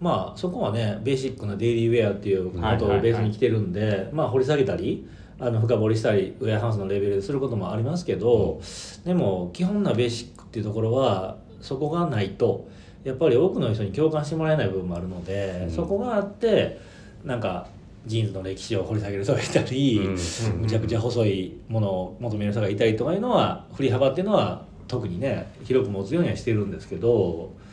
[0.00, 5.06] まあそこはねベーシックなデイリーウェアっていうことはいはいはいをベースに来てるんで、まあ掘り下げたり
[5.40, 8.60] あの深掘りしたりウェアハウスのレベルですることもありますけど、
[9.04, 12.68] でも基本なベーシックっていうところはそこがないと
[13.04, 15.74] やっぱり多くの人に共感してもらえない部分もあるので、うん。
[15.74, 16.78] そこがあって
[17.24, 17.68] なんか
[18.06, 20.60] ジーンズの歴史を掘り下げる人がいたり、うん。
[20.60, 27.69] むちゃくちゃ細いものを求める人がいたりとかいうのは振り幅っていうのは特にね広く持つようにはしてるんですけどだ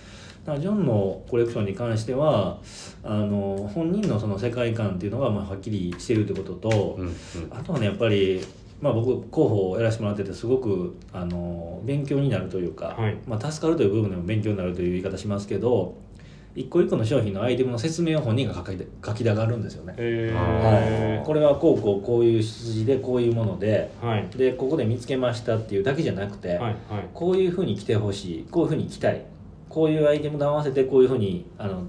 [0.47, 2.59] からジョンのコレクションに関しては
[3.03, 7.13] あの本人のその世界観っていうのがまあはっきりしてるってことと、うんうん。
[7.51, 8.41] あとはねやっぱり、
[8.81, 13.17] まあ、僕広報をやらせてもらっててすごくあの勉強になるというか、はい。
[13.27, 15.97] まあ、助かるという部分でも勉強になるという言い方しますけど
[16.55, 19.95] 一個一個の商品のアイテムの説明を本人が書き書きたがるんですよね。
[19.97, 24.29] へはい、ーこれはこうこうこういう筋でこういうものではい。
[24.29, 26.75] でここで見つけましたっていうだけじゃなくて、はいはい。
[27.13, 29.25] こういうふうに着てほしいこういうふうに着たい
[29.77, 31.83] こういうアイテムと合わせてこういうふうにあの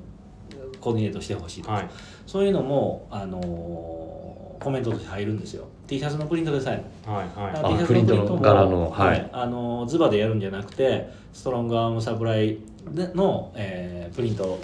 [0.78, 1.90] コーディネートしてほしいとか、はい。
[2.26, 4.28] そういうのも、あのー
[4.62, 5.68] コメントとして入るんですよ。
[5.86, 7.14] T シャツのプリントでさえも。
[7.14, 7.54] はいはい。
[7.54, 9.30] T シャツのプリントも柄のはい。
[9.32, 12.58] あのズバでやるんじゃなくてストロングアームサプライ
[12.90, 14.58] での、えープリント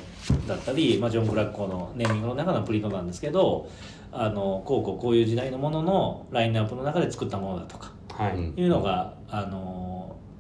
[0.46, 3.70] だったり、まあ、ジョン・グラッコのネーミングの中のプリントなんですけど
[4.10, 7.92] あのこうこうこういう時代のもののラインナップの中で作ったものだとか。
[8.16, 9.84] はい、うんいうのが、あの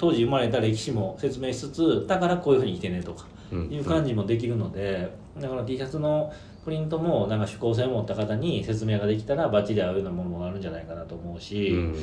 [0.04, 3.72] 当時生まれた歴史も説明しつつだからこういうふうに着てねとかうん。
[3.72, 6.32] いう感じもできるので、だから T シャツの
[6.64, 11.96] プリントもなんか指向性を持った方に説明ができたらバッチリ合うようなものもあるんじゃないかなと思うし、うん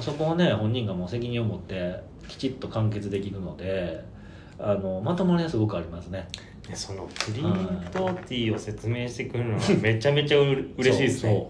[0.00, 4.04] そこをね本人がもう責任を持ってきちっと完結できるので
[4.58, 6.28] あのまとまりはすごくありますね。
[6.68, 10.44] でそのプリント T を説明してくるのはめちゃめちゃう
[10.78, 11.48] 嬉しいですね。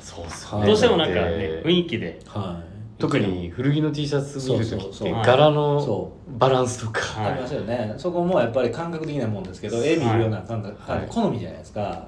[0.00, 2.20] そうっすはいどうしてもなんかねで雰囲気で。
[2.24, 5.12] そうはい特に古着の T シャツ見る時ってそうそうそう。
[5.22, 7.00] 柄のそバランスとか。
[7.20, 7.32] はい。
[7.32, 10.76] ありますよね、そこもやっぱり感覚的なもんですけど絵見るような感覚、
[11.08, 12.06] 好みじゃないですか。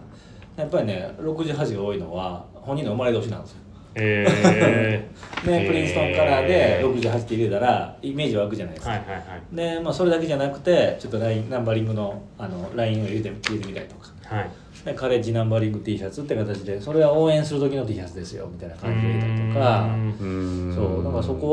[0.57, 3.59] やっぱりね68が多いのは本人の生まれ年なんですよ。
[3.97, 5.09] え
[5.45, 9.77] で プリンストンカラーでへー68って入れたらイメージ湧くじゃないですー、か、はいはいはい。
[9.77, 14.51] で、まあ、それだけじゃなくてちょっとラインナンバリングのあのラインを入れて入れてみたりとかはい。
[14.85, 19.85] でカレッジナンバリング T シャツって形でそれは応援する時の T シャツですよみたいな感じで入れたりとか。
[20.21, 20.73] うん。
[20.75, 21.53] そうだからそこ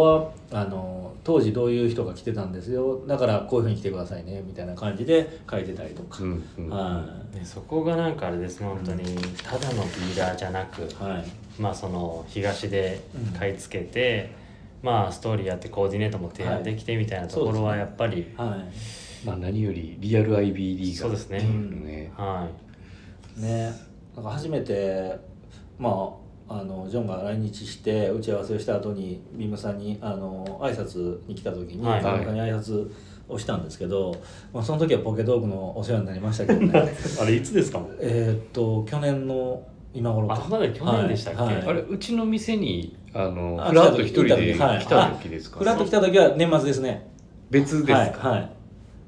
[0.52, 3.06] はあの当時どういう人が着てたんですよ。
[3.08, 6.70] だからこういうふうに着てくださいねみたいな感じで書いてたりとか、うんうん。
[6.70, 9.04] はでそこがなんかあれですね本当に
[9.44, 11.26] ただのディーラーじゃなく、いはい。
[11.62, 13.02] まあその東で
[13.38, 14.34] 買い付けて、
[14.82, 21.40] まあストーリーやってコーディネートも提案できてみたいなところはやっぱり、はいまあ何よりリアル IBD がそうですね。
[21.40, 22.12] ね。
[22.18, 22.48] は
[23.38, 23.72] ね。
[24.16, 25.16] なんか初めて
[25.80, 26.14] ま
[26.50, 32.02] ああのジョンが来日して打ち合わせをした後にビームさんにあの挨拶に来た時にはい。
[32.02, 32.92] 川村さんに挨拶
[33.30, 34.14] をしたんですけど、
[34.54, 36.72] まあ、その時はポケトークのお世話になりましたけどね。
[37.22, 37.82] あれいつですか？
[38.00, 41.42] えーっと去年の今頃あかまだ去年でしたっけ？
[41.42, 41.56] はい。
[41.56, 41.68] はい。
[41.68, 47.08] あれうちの店にあのあフラッと一人で来た時来た時ですか、フラッと来た時は年末ですね。
[47.50, 48.50] 別ですか、はい、はい、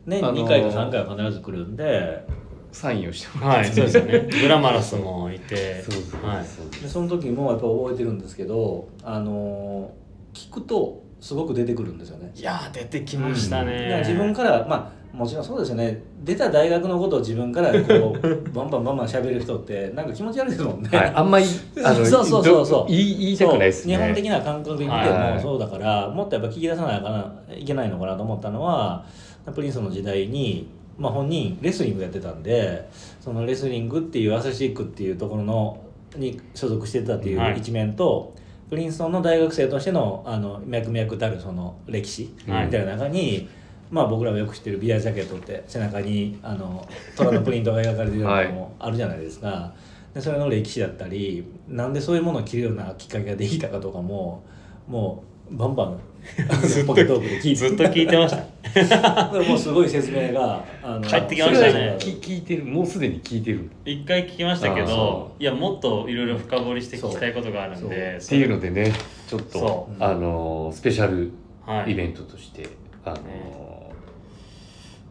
[0.05, 2.43] 年あのー2回か3回は必ず来るんで。
[2.73, 4.29] サインをしてもらって、はいそうですよね。
[4.41, 5.83] グラマラスもいて。
[5.83, 6.81] そうそうはいそう。
[6.81, 12.31] でその時もやっぱ覚えてるんですけどあのー聞くとすごく出てくるんですよね。
[12.35, 16.01] いやー出てきましただからね自分からまあもちろんそうですよね。
[16.23, 22.65] 出た大学のことを自分からこう バンバンバンバン喋る人ってなんか気持ち悪いですもんね、はい、あんまり そうそうそうそう。
[22.65, 23.93] ど言い言いたくないですね。
[23.93, 25.33] そう日本的な感覚で見てはい。
[25.35, 29.05] もそうだから、もっとやっぱ聞き出さないかないけないのかなと思ったのは
[29.51, 32.88] プリンスの時代に、まあ、本人レスリングやってたんで
[33.19, 35.84] そのレスリングっていうアスレチックっていうところの
[36.15, 37.53] に所属してたっていはい。
[37.53, 38.34] う一面と、
[38.69, 42.69] プリンストンの大学生としてのあの脈々たるその歴史みはい。
[42.69, 43.49] たいな中に、
[43.91, 49.73] まあ、僕らがよく知ってるビアジャケットって背中にあの虎のプリントが描かれてるのもあるじゃないですか。
[50.13, 54.43] でそれの歴史だったりなんでそういうものを着るようなきっかけができたかとかも
[54.88, 55.99] もうバンバン
[56.86, 57.56] ポケトークで聞いて。
[57.56, 58.38] ずっと聞いてました。
[58.38, 58.43] で
[59.47, 61.95] もうすごい説明があの帰ってきましたね。
[61.99, 63.62] 聞聞いてるもうすでに聞いてる。
[63.62, 68.91] っ一回聞きましたけあどーいやもっといろいろ深掘りして聞きたいことがあるんでていうのでね
[69.27, 71.31] ちょっとそあのスペシャル
[71.65, 71.91] はい。
[71.91, 72.67] イベントとして、
[73.05, 73.91] あの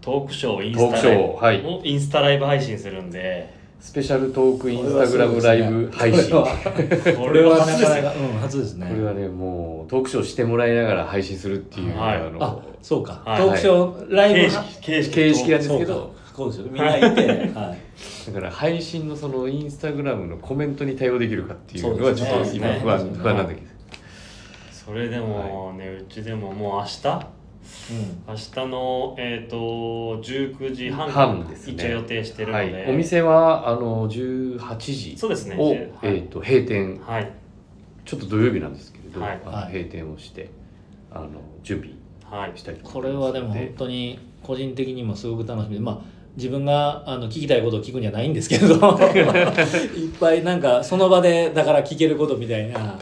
[0.03, 0.71] トークショーをイ
[1.95, 6.31] ンスタライブ配信するんでスペシャルトークインスタグラムライブ配信。
[6.31, 6.47] こ
[7.19, 8.87] これはなかなか、うん、初ですね。
[8.87, 12.17] これはねもうトークショーしてもらいながら配信するっていう、はい。
[12.17, 13.43] あのあそうか、はい。
[13.43, 16.15] トークショーライブ形式形式なんですけど。
[16.35, 17.07] そうですよみんないて、
[17.55, 18.27] はい。
[18.27, 23.67] だから配信のそのインスタグラムのコメントに対応できるかっていうのはちょっと今不安,、不安なんだけど
[24.71, 27.27] それでもね、うちでももう明日
[27.91, 28.35] うん。
[28.35, 31.75] 明日のえっ、と19時半半ですね。
[31.75, 35.57] 一応予定してるので、はい、お店はあの18時そうですね。
[35.57, 37.01] を、10えー、と閉店。
[37.01, 37.33] はい。
[38.05, 39.41] ちょっと土曜日なんですけれど、はい。
[39.73, 40.51] 閉店をして
[41.11, 41.29] あの
[41.63, 41.95] 準備
[42.25, 42.53] はい。
[42.57, 52.99] したいとこ思いますれはでも本当に個人的にもすごく楽しみでまあ自分があの聞きたいことを聞くんじゃないんですけどいっぱいなんかその場でだから聞けることみたいな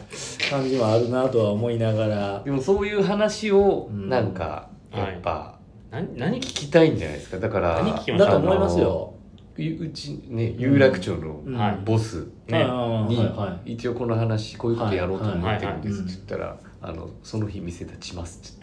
[0.49, 2.41] 感じもあるなとは思いながら。
[2.43, 4.09] でもそういう話をうん。
[4.09, 5.57] なんかやっぱ
[5.91, 7.39] 何何聞きたいんじゃないですか？
[7.39, 9.13] だから何聞きましょうだと思いますよ。
[9.57, 11.55] ううちね有楽町のうん。
[11.55, 11.79] はい。
[11.85, 12.65] ボスね
[13.07, 13.25] に
[13.65, 18.57] 一応この話こういうことやろうと思ってるんですはいはいって言ったらあのその日店立ちます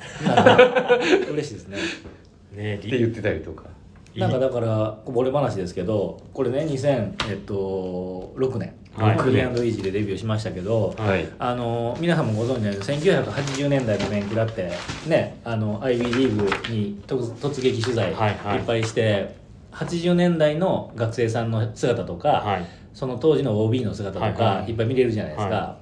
[1.31, 1.78] 嬉しいですね。
[2.54, 2.74] ね。
[2.76, 3.64] って言ってたりとか
[4.18, 8.74] なんかだからこぼれ話ですけどこれね2006年。
[8.96, 9.16] はい。
[9.16, 11.28] クリアンドイージーでデビューしましたけど、はい。
[11.38, 14.72] あの皆さんもご存知のように1980年代の面食らって
[15.07, 18.59] ねあの IB リーグに突突撃取材いはいはい。
[18.59, 19.37] っぱいして、
[19.72, 22.66] 80年代の学生さんの姿とか、はい。
[22.94, 24.70] その当時の OB の姿とか、はいはい。
[24.70, 25.78] いっぱい見れるじゃないですか、は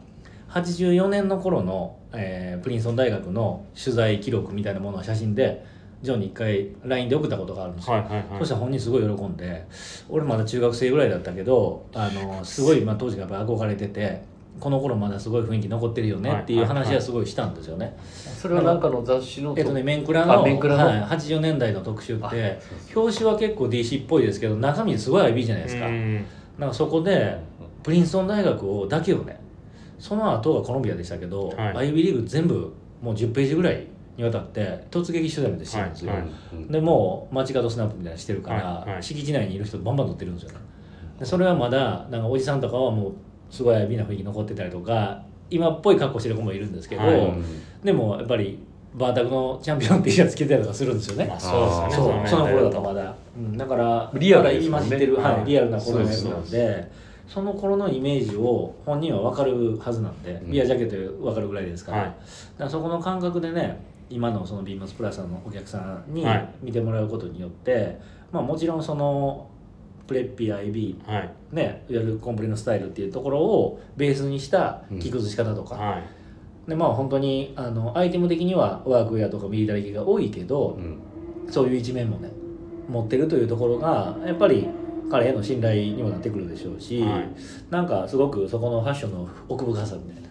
[0.51, 5.65] 84年の頃の、えープリンストン大学の取材記録みたいなものを写真で
[6.07, 8.25] ジョンに一回 LINE で送ったことがあるんですよ、はいはいはい。
[8.39, 9.67] そしたら本人すごい喜んで
[10.09, 14.23] 俺まだ中学生ぐらいだったけどあのすごい、まあ、当時から憧れてて
[14.59, 17.95] この頃まだすごい雰囲気残ってるよねっていう話はすごいしたんですよね。
[18.41, 20.87] それはなんかの雑誌のえっとね、メンクラあのメンクラの？
[20.87, 22.59] はい、80年代の特集あって
[22.95, 25.87] 表紙は結構 DC っぽいですけど中身すごい IB じゃないですか。
[25.87, 26.25] うん
[26.59, 27.39] なんかそこで
[27.83, 29.39] プリンストン大学をだけをね。
[29.99, 31.91] その後がコロンビアでしたけど、はい。
[31.91, 36.31] IB リーグ全部もう10ページぐらいにわたって突撃取材までしてるんですよ、はいはい。
[36.53, 36.69] うん。
[36.69, 39.03] でもう街角スナップみたいなのしてるから、はいはい。
[39.03, 40.59] 敷地内にいる人バンバン撮ってるんですよね
[41.19, 43.15] でそれはまだなんかおじさんとかはもう
[43.51, 47.15] すごい IB な雰囲気残ってたりとか今っぽい格好してる子もいるんですけど、はい。
[47.15, 47.45] うん
[47.85, 48.59] でもやっぱり
[48.97, 51.27] バータクのチャンピオン T シャツ着てたりとかするんですよね。
[51.27, 52.29] まあそうですよね。
[52.29, 54.89] そうの頃だとまだ、うん、だからリアルですもんね。
[54.89, 55.45] まだ今知ってる、はいはい。
[55.45, 56.91] リアルな頃のやつなんで
[57.29, 60.51] その頃のイメージを本人は分かるはずなんで、うん。
[60.51, 62.07] ビアジャケットで分かるぐらいですから,、はい。
[62.09, 62.21] だか
[62.65, 66.49] らそこの感覚でね今のそのビームスプラスのお客さんにはい。
[66.63, 67.99] 見てもらうことによって、
[68.33, 69.51] まあ、もちろんその
[70.07, 71.33] プレッピー IB はい。
[71.53, 76.05] ねいわゆるコンプリのスタイルっていうところをベースにした着崩し方とか、はい。
[76.69, 80.99] でまあ本当にあのアイテム的にはワークウェアとかミリタリー系が多いけど、うん。
[81.51, 82.31] そういう一面もね
[82.89, 84.69] 持ってるというところがやっぱり
[85.11, 87.29] 彼への信頼にもなってくるでしょうし、はい。
[87.71, 90.29] なんかすごくそこのファッションの奥深さみたいな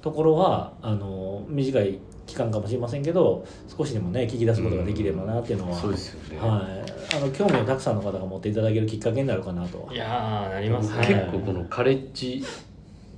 [0.00, 1.98] ところはあの短い
[2.30, 3.44] 期間かもしれませんけど
[3.76, 9.88] 少しでもね聞き出すことができればなっていうのは、そうですよね、はい、あの興味をたくさんの方が持っていただけるきっかけになるかなと。
[9.92, 11.06] いやーなりますね。
[11.06, 12.44] 結構このカレッジ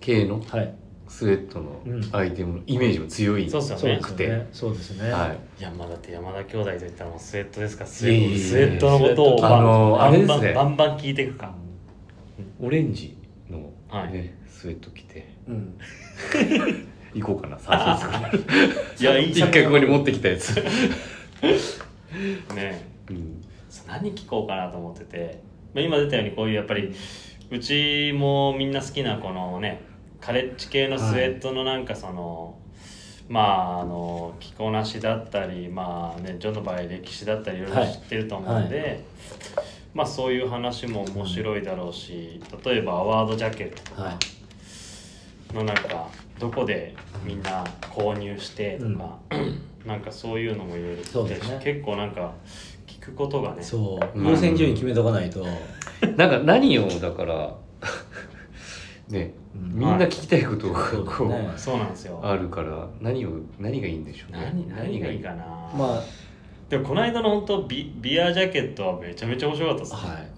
[0.01, 0.75] 系のはい。
[1.09, 4.01] スウェットのうんアイテムのイメージも強い、そうっすよね。
[4.03, 5.13] そうですねそうですね。
[5.13, 5.39] はい。
[5.63, 9.35] 山田って山田兄弟といったらもうスウェットですかスウェットスウェットのこと。
[9.37, 10.53] をあのバンあれですね。
[10.55, 11.55] バンバン聞いていくか。
[12.63, 13.15] オレンジ
[13.51, 14.33] の、ねはい。
[14.49, 15.29] スウェット着て。
[15.49, 15.79] うん
[17.15, 20.57] 行こうかなサーフィンスいやいい一回ここに持ってきたやつ、
[22.55, 23.43] ねうん。
[23.87, 25.41] 何聞こうかなと思ってて、
[25.75, 26.95] まあ、今出たようにこういうやっぱり
[27.51, 29.83] うちもみんな好きなこのね
[30.21, 32.57] カレッジ系のスウェットのなんかその、
[33.29, 37.77] まああの着こなしだったりまあねジョンの場合歴史だったりいろい。
[37.77, 39.05] ろ知ってると思うんで、
[39.95, 44.13] まあそういう話も面白いだろうし例えばアワードジャケットとはい。
[44.13, 44.19] か
[45.53, 46.09] のなんか
[46.43, 46.93] どこで
[47.25, 49.17] みんな購入してとか、
[49.87, 51.61] なんかそういうのもいろいろそうですね。
[51.63, 52.35] 結構なんか
[52.85, 54.19] 聞くことがねそう。
[54.19, 54.27] うん。
[54.27, 55.47] 優先順位決めとかないと。
[56.17, 57.55] なんか何をだから
[59.09, 59.73] ねうん。
[59.79, 61.49] みんな聞きたいことがこう、ね。
[61.57, 62.19] そうなんですよ。
[62.21, 63.31] あるから何を
[63.61, 64.53] 何がいいんでしょうね。
[64.53, 65.45] 何何がいいかな、
[65.77, 66.03] まあ。
[66.69, 70.01] でもこの間の本当ビビアジャケットはめちゃめちゃ面白かったですね。
[70.01, 70.29] はい。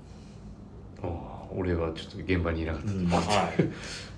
[1.05, 3.07] ああ俺はちょっと現場にいなかった、うん。
[3.07, 3.23] はい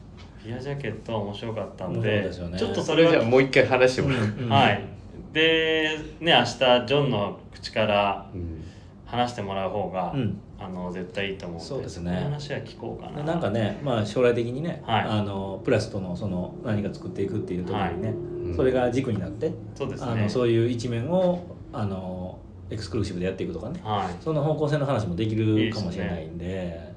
[0.47, 2.59] ビアジャケットは面白かったん面でね。
[2.59, 4.49] ちょっとそそれはれじゃあもう一回話してもらう、うん。
[4.49, 4.84] はい。
[5.32, 8.62] でね明日ジョンの口からうん。
[9.07, 10.38] 話してもらう方が、うん。
[10.59, 12.12] あの絶対いいと思うんでそうですね。
[12.12, 13.22] の話は聞こうかな。
[13.22, 15.03] なんかね、まあ、将来的にね、はい。
[15.03, 18.57] あのプラスとのその何か作っていくっていう時にね、うん。
[18.57, 20.11] それが軸になって、そうですね。
[20.11, 22.38] あのそういう一面をあの
[22.70, 23.80] エクスクルーシブでやっていくとかね。
[23.84, 24.22] はい。
[24.22, 26.94] その方向性の話もできるかもしれないんで。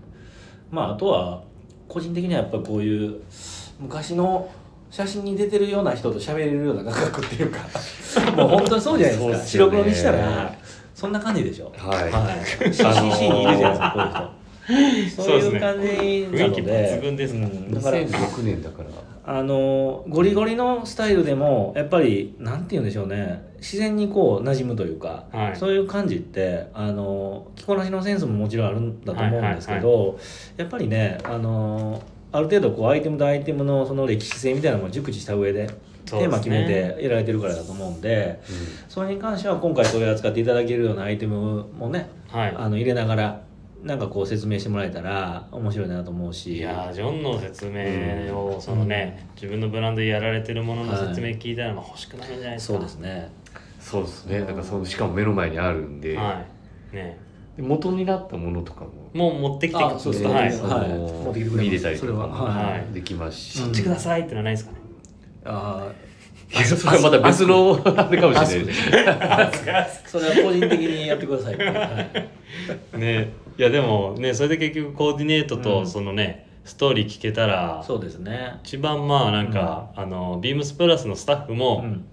[0.72, 1.44] まああとは
[1.90, 3.20] 個人的にはやっぱこういう
[3.80, 4.50] 昔の
[4.90, 7.60] 写真に出てるような人と喋れるような感覚っていうか
[8.38, 9.46] もう本当にそうじゃないですか。
[9.46, 10.56] 白黒にしたら
[10.96, 11.72] そんな感じでしょ。
[11.78, 12.12] はい。
[12.12, 14.34] は い、CCC にいるじゃないですか。
[14.68, 18.90] こういう人そういう感じなの雰囲気で抜群ですから2006年だから。
[19.26, 25.56] あのゴリゴリのスタイルでもやっぱりなんて言うんでしょうね自然にこう馴染むというか、はい。
[25.56, 30.20] そういう感じってあの着こなしのセンスももちろんあるんだと思うんですけど、
[30.58, 32.02] やっぱりねあの
[32.32, 35.68] ある程度こうアイテムとアイテムのその歴史性みたいなのも熟知した上で
[36.06, 38.42] テーマ決めてやられてるからだと思うんで
[38.88, 42.56] それに関しては今回取り扱っていただけるようなアイテムもねはい。
[42.56, 43.42] あの入れながら
[43.84, 46.58] なんかこう説明してもらえたら面白いなと思うし。
[46.58, 53.32] いやージョンの説明を、そのね、自分のブランドでやられてるものの説明聞いたら欲しくなるんじゃないですか、そうですね
[53.90, 54.42] そうですね。
[54.42, 56.46] だからそのしかも目の前にあるんで、は
[56.94, 56.96] い。
[56.96, 57.18] ね。
[57.58, 59.10] で元になったものとかも。
[59.14, 60.32] もう持ってきてあそうですね。
[60.32, 60.86] はい、そは
[61.36, 61.40] い。
[61.40, 62.06] 見れたりとか。
[62.06, 62.94] それはい。
[62.94, 64.78] できますし、うんそっちくださいってのはないですかね、
[65.46, 65.92] あ
[66.54, 68.66] いや それはまた別のあれかもしれない。
[68.68, 73.32] ですあそれは個人的にやってくださいね。
[73.58, 75.62] いやでもねそれで結局コーディネートうん。
[75.64, 78.60] とそのね、ストーリー聞けたらそうですね。
[78.64, 82.06] 一番まあなんか、あのビームスプラスのスタッフも、うん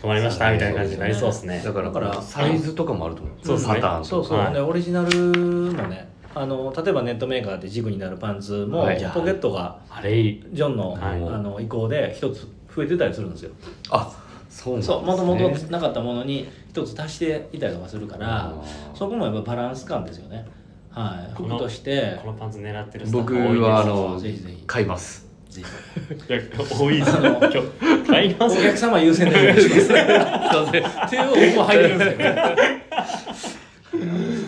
[0.00, 1.62] かしこまりましたみたいな感じになりそうですね。
[1.64, 3.34] だからだからサイズとかもあると思う。
[3.42, 3.74] そうですね。
[3.74, 4.04] パターンとか。
[4.08, 4.54] そうそう、はい。
[4.54, 8.96] でオリジナルもねあの例えばネットメーカーで軸になるパンツも、はい。
[9.12, 10.44] ポケットがあれいい。
[10.52, 11.00] ジョンの,、はい。
[11.00, 13.50] あの意向で一つ増えてたりするんですよ。
[13.90, 14.10] あ
[14.48, 14.96] そうなんですね。
[14.96, 18.54] そうもともとなかったものに一つ足していたりとかするから
[18.94, 20.46] そこもやっぱバランス感ですよね。
[20.90, 21.34] はい。
[21.34, 22.18] この服として。
[22.20, 24.64] このパンツ狙ってるスタッ僕フ多いですはあのぜひぜひ。
[24.66, 26.40] 買いますぜいや
[26.70, 28.06] 多いですあの今日。
[28.06, 32.30] 買いますひお客様優先でお願いしますすいませんっていう入るんですけど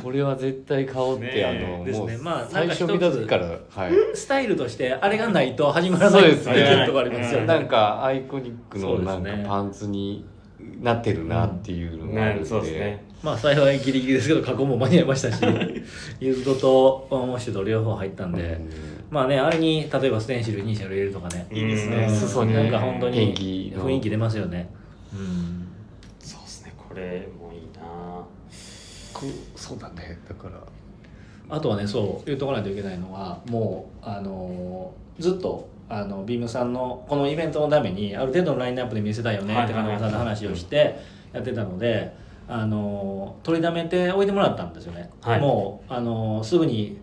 [0.02, 2.18] これは絶対買おうって、あのもうですね。
[2.18, 3.92] まあ最初見た時からはい。
[4.14, 7.46] スタイルとしてあれがないと始まらないところありますよね。
[7.46, 10.24] なんかアイコニックのなんかパンツに
[10.80, 13.04] なってるなっていうのがあるんで,、ねそうですね。
[13.22, 15.40] まあ幸いギリギリですけど過去も間に合いましたし
[16.20, 21.46] ユーズドとモッシュと両方入ったんで、うんまあねあれに例えばステンシルイニシャル入れるとかね。
[21.50, 22.06] いいですね。
[22.08, 22.16] うん。
[22.16, 23.34] 裾になんか本当に
[23.76, 24.70] 雰囲気出ますよね。
[25.12, 25.68] うん。
[26.18, 26.74] そうですね。
[26.78, 27.82] これもいいな。
[29.12, 30.18] こそうだね。
[30.26, 30.58] だから。
[31.50, 40.98] あとはねそう言っとかないといけないのはもうあのーずっとあのビームさんのこのイベントのためにある程度のラインナップで見せたいよねって金子さんの話をして
[41.34, 42.14] やってたので
[42.48, 45.40] あのー取りだめておいてもらったんですよね、はい。
[45.40, 46.98] もうあのーすぐに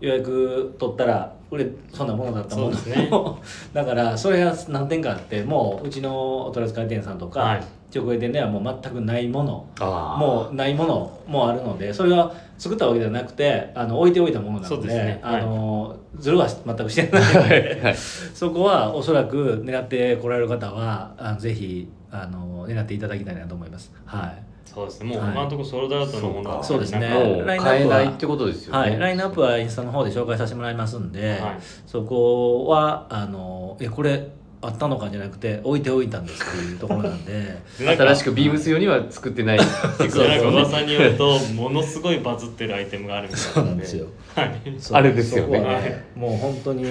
[0.00, 2.72] 予約取ったら売れそんなものだったもの。
[2.72, 3.10] そうですね。
[3.72, 7.60] だからそれが何点かあってもううちのお取り扱い店さんとか、はい。
[7.94, 9.66] 直営店ではもう全くないもの。
[9.78, 15.20] あもうないものもあるのでそれは作ったわけではなくてあの置いておいたものなのでね。
[15.22, 15.40] はい。
[15.40, 17.94] あのずるは全くしてないのではい。
[17.94, 23.92] そこはおそらく狙ってこられる方はあのぜひあの狙っていただきたいなと思います。
[24.04, 25.10] はいそうですね。
[25.10, 25.32] もうはい。
[25.32, 27.00] 今のところソールドアウトのものはそうですね。
[27.00, 31.58] なんかもう買えないってことですよね、はい、ラインナップはインスタの方で紹介させてもらいますんで、はい。
[31.86, 34.28] そこはあのえこれ
[34.62, 37.58] あったのかじゃなくて置いておいたんですっていうところなんで。
[37.78, 39.58] 新しくビームス用には作ってない。
[39.58, 40.28] ってそう。
[40.28, 44.06] なんかこと噂によるとものすごいバズってるアイテムがあるみたいそうなんですよ。
[44.34, 44.60] はい。
[44.78, 45.58] そうあれですよね。
[45.58, 45.80] そこは
[46.16, 46.84] もう本当に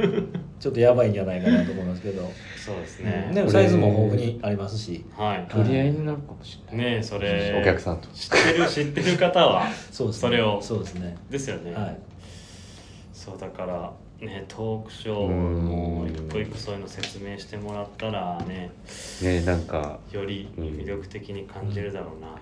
[0.60, 3.30] ちょっとやばいんじゃないかなと思いますけど、そうですね。
[3.32, 5.04] でもサイズも豊富にありますし。
[5.16, 5.46] はい。
[5.48, 7.58] 取り合いになるかもしれない、ねえそれ。
[7.60, 8.08] お客さんと。
[8.08, 10.20] 知ってる知ってる方は そうですね。
[10.20, 10.60] それを。
[10.60, 11.16] そうですね。
[11.30, 11.98] ですよね、はい。
[13.12, 15.64] そうだからねトークショーうん。
[15.64, 18.70] も一個一個そういうの説明してもらったらね。
[19.22, 19.98] ねなんか。
[20.12, 22.40] より魅力的に感じるだろうなと、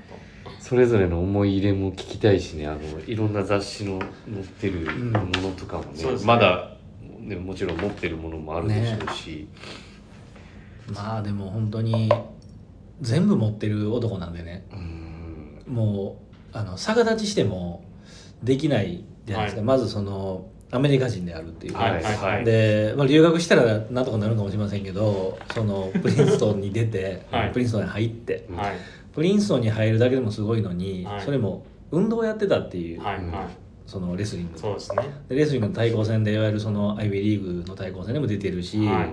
[0.60, 2.66] それぞれの思い入れも聞きたいしね。
[2.66, 5.12] あのいろんな雑誌の載ってるん。
[5.12, 6.76] ものとかもね,、まだ、
[7.20, 9.48] ね、もちろん持ってるものもあるでしょうし、
[10.94, 12.10] まあでも本当に
[13.00, 14.66] 全部持ってる男なんでね。
[14.72, 15.74] うん。
[15.74, 16.20] も
[16.52, 17.84] うあの逆立ちしても
[18.42, 19.66] できないじゃないですか、はい。
[19.66, 22.44] まずそのアメリカ人であるっていう、はいはいはい。
[22.44, 27.52] で、まあ、留学したらなんとかなるかもしれませんけどそのプリンストンに出て、 はい。
[27.52, 28.46] プリンストンに入って。
[28.54, 28.72] はい。
[29.12, 31.20] プリンストンに入るだけでもすごいのに、はい。
[31.20, 33.00] それも運動をやってたっていう、
[33.86, 34.58] そのレスリング。
[34.58, 35.02] そうですね。
[35.28, 39.08] でレスリングの対抗戦でいわゆるその IB リーグの対抗戦でも出てるし、はい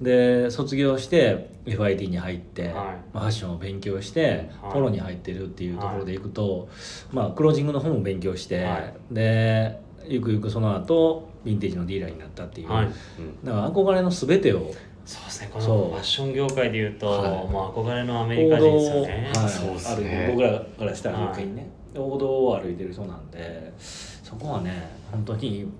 [0.00, 2.72] で卒業して FIT に入って、はい。
[2.72, 2.84] ま
[3.14, 4.72] あ、ファッションを勉強して、はい。
[4.72, 6.68] ポロに入ってるっていうところでいくと、
[7.12, 8.94] まあ、クロージングの方も勉強して、はい。
[9.10, 12.88] でゆくゆくその後ヴィンテージのディーラーになったっていう、はい。
[13.44, 14.72] だから憧れの全てを
[15.04, 15.50] そうですね。
[15.52, 15.76] こそう。
[15.76, 17.48] のファッション業界でいうと、はい。
[17.48, 19.32] もう憧れのアメリカ人ですよね。
[19.34, 25.70] はい、そうっすあねる僕らからしたら余計にね、王道を歩いてる人なんでそこはね本当に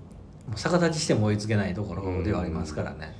[0.55, 3.15] 逆立ちしても追いつけないところではありますからね、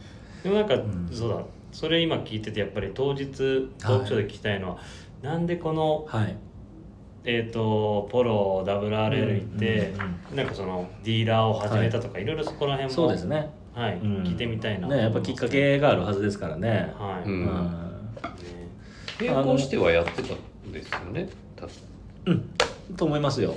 [0.46, 1.10] でもなんか、ん。
[1.12, 1.40] そうだ。
[1.72, 4.78] それ今聞いててやっぱり当日トークショーで聞きたいのは、
[5.24, 6.38] なんでこのはい。
[7.28, 13.50] えー、とポロ WRL 行って、うんうんなんかそのディーラーを始めたとか、い、ろいろそこら辺もそうですね。
[13.74, 14.24] はい、うん。
[14.24, 14.88] 聞いてみたいな。
[14.88, 17.46] ねやっぱきっかけがあるはずですからね、はい、うん。
[17.46, 17.50] ね。
[19.20, 20.36] 並行してはやってた
[20.68, 21.28] んですよね。
[21.56, 21.66] 多
[22.26, 22.50] 分
[22.96, 23.50] と思いますよ。
[23.50, 23.56] で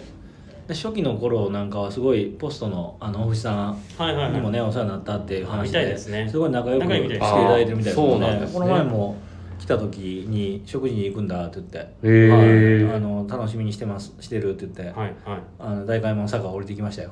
[0.75, 4.33] 初期の頃なんかはすごいポストのあの大藤さんはいはいはい。
[4.33, 6.31] にもねお世話になったっていう話ですね。
[6.37, 8.49] ごい仲良く仲していただいてるみたいですね。
[8.53, 9.17] この前も
[9.59, 11.79] 来た時に食事に行くんだって言って、
[12.31, 12.97] はい。
[12.97, 14.15] あの楽しみにしてます。
[14.21, 15.41] してるって言って、はいはい。
[15.59, 17.11] あの大会門坂降りてきましたよ、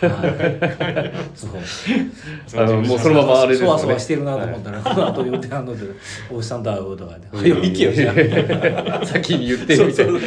[0.00, 2.62] はい、そう。
[2.62, 3.66] あのもうそのままあれですよね。
[3.66, 5.86] そわそわしてるなと思ったら、この後予定あんので
[6.30, 10.20] 大藤さんと会うとかで「はよ行けよじゃあ」先に言ってみたいな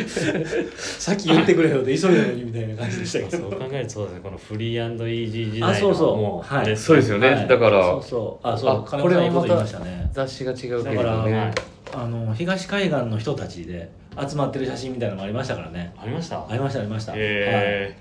[0.77, 3.49] さっき言ってくれよって急いだのにみたいな感じでしたけど。
[3.49, 4.19] そう考えるとそうですね。
[4.23, 6.17] このフリーイージー時代のあそうそう。
[6.17, 6.77] もう、はい。
[6.77, 8.47] そうですよね、はいだからそうそう。
[8.47, 8.83] あそう。
[8.83, 10.09] こと言いましたね。
[10.13, 11.52] 雑誌が違うけれどだから、ね、はい
[11.93, 15.93] あの東海岸の人たちで集まってる写真みたいなのもありましたからね。
[15.97, 16.47] ありました？
[16.49, 17.97] ありましたありました、はい、へ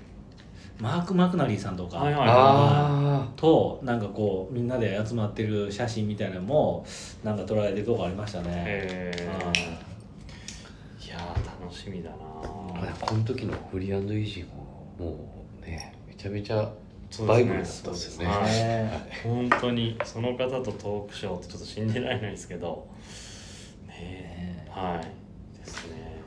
[0.79, 2.23] マーク・マクナリーさんとか、はいはい。
[2.27, 6.85] あとなんかこうみんなで集まってる写真みたいなのも
[7.23, 9.53] なんか撮られてるとこありましたね、えうん
[11.05, 11.09] い。
[11.09, 16.69] やー楽しみだなあこの時のフリーイージーももうねめちゃめちゃ
[17.27, 18.35] バイブルだったんですよね。
[18.43, 19.21] ね。
[19.23, 22.87] 本当にその方とトークショーってちょっと信じられないですけど
[24.69, 25.57] はい。
[25.59, 26.21] ですね。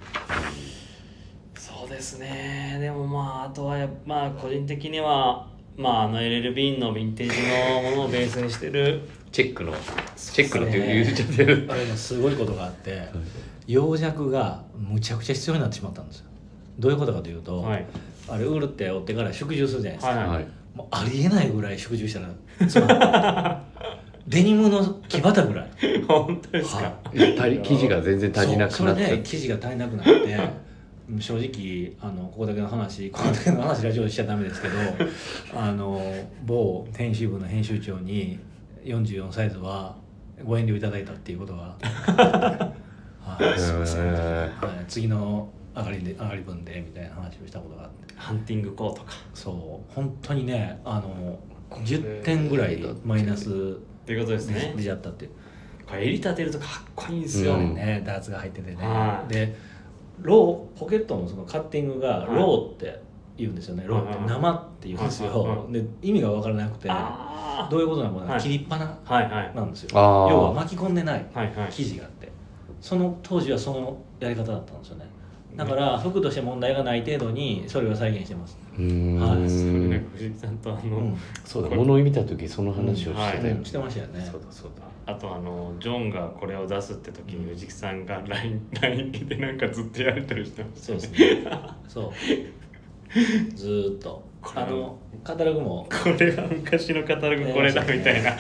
[1.56, 2.78] そうですね。
[2.80, 7.36] でもまああとはやまあ個人的にはまああの LL ビーンのヴィンテージ
[7.82, 9.02] のものをベースにしてる
[9.32, 9.72] チェックの
[10.16, 13.08] チェックのって言っちゃってるあれもすごいことがあって
[13.66, 16.26] 葉弱がむちゃくちゃ必要になってしまったんですよ。
[16.78, 17.86] どういうことかというと、はい。
[18.28, 20.46] あれウールって追ってから縮充するじゃないですか、はいはい
[20.76, 22.28] もうありえないぐらい縮充したら
[22.68, 22.88] つまん
[24.28, 25.70] デニムの木旗ぐらい。
[26.08, 28.86] 本当ですか、は足り生地が全然足りなくなっそう。
[28.88, 30.66] それたで生地が足りなくなって
[31.20, 34.74] 正直あのここだけの話ここだけの話ラジオでしちゃダメですけど
[35.54, 36.02] あの
[36.44, 38.40] 某編集部の編集長に
[38.84, 39.94] 44サイズは
[40.44, 41.76] ご遠慮いただいたっていうことが、
[43.20, 43.58] はい。
[43.58, 48.14] すいませんはい、次の上がりで上がり分でみたいな話をしたことがあって。
[48.16, 49.12] ハンティングコートか。
[49.34, 49.94] そう。
[49.94, 51.38] 本当にねあの
[51.70, 54.72] 10点ぐらいマイナスっていうことですね。
[54.76, 55.32] 出ちゃったっていう。
[55.84, 57.74] これ襟立てるとかっこいいんですよ、うん。
[57.74, 58.76] ねダーツが入っててね。
[58.76, 59.32] はい。
[59.32, 59.56] で
[60.22, 63.02] raw ポケットのそのカッティングがはい raw って
[63.36, 63.84] 言うんですよね。
[63.84, 65.68] raw ってはい生って言うんですよ。
[65.72, 68.32] で意味が分からなくてあどういうことなのかな？
[68.34, 68.40] はい。
[68.40, 68.98] 切りっぱな
[69.54, 69.90] なんですよ。
[69.92, 69.98] 要
[70.44, 71.26] は巻き込んでない。
[71.34, 72.30] 生地があって。
[72.80, 75.06] その当時はそのやり方だったんですよね
[75.56, 78.78] だから服として問題がない程度にそれを再現してます、はい。
[78.78, 81.16] それんなんか藤木さんとあの、うん。
[81.44, 84.28] そうだ物を見た時その話をしてたよ、うんしてましたよね。
[84.30, 84.86] そうだそうだ。
[85.06, 91.48] あとあのジョンがこれを出すって時に藤木さんが LINE, LINE でなんかずっとやり取りしてましたそうですね。
[91.88, 92.12] そう。
[93.54, 94.24] ずーっと
[94.54, 95.88] あのカタログも。
[95.90, 98.36] これが昔のカタログこれだみたいな、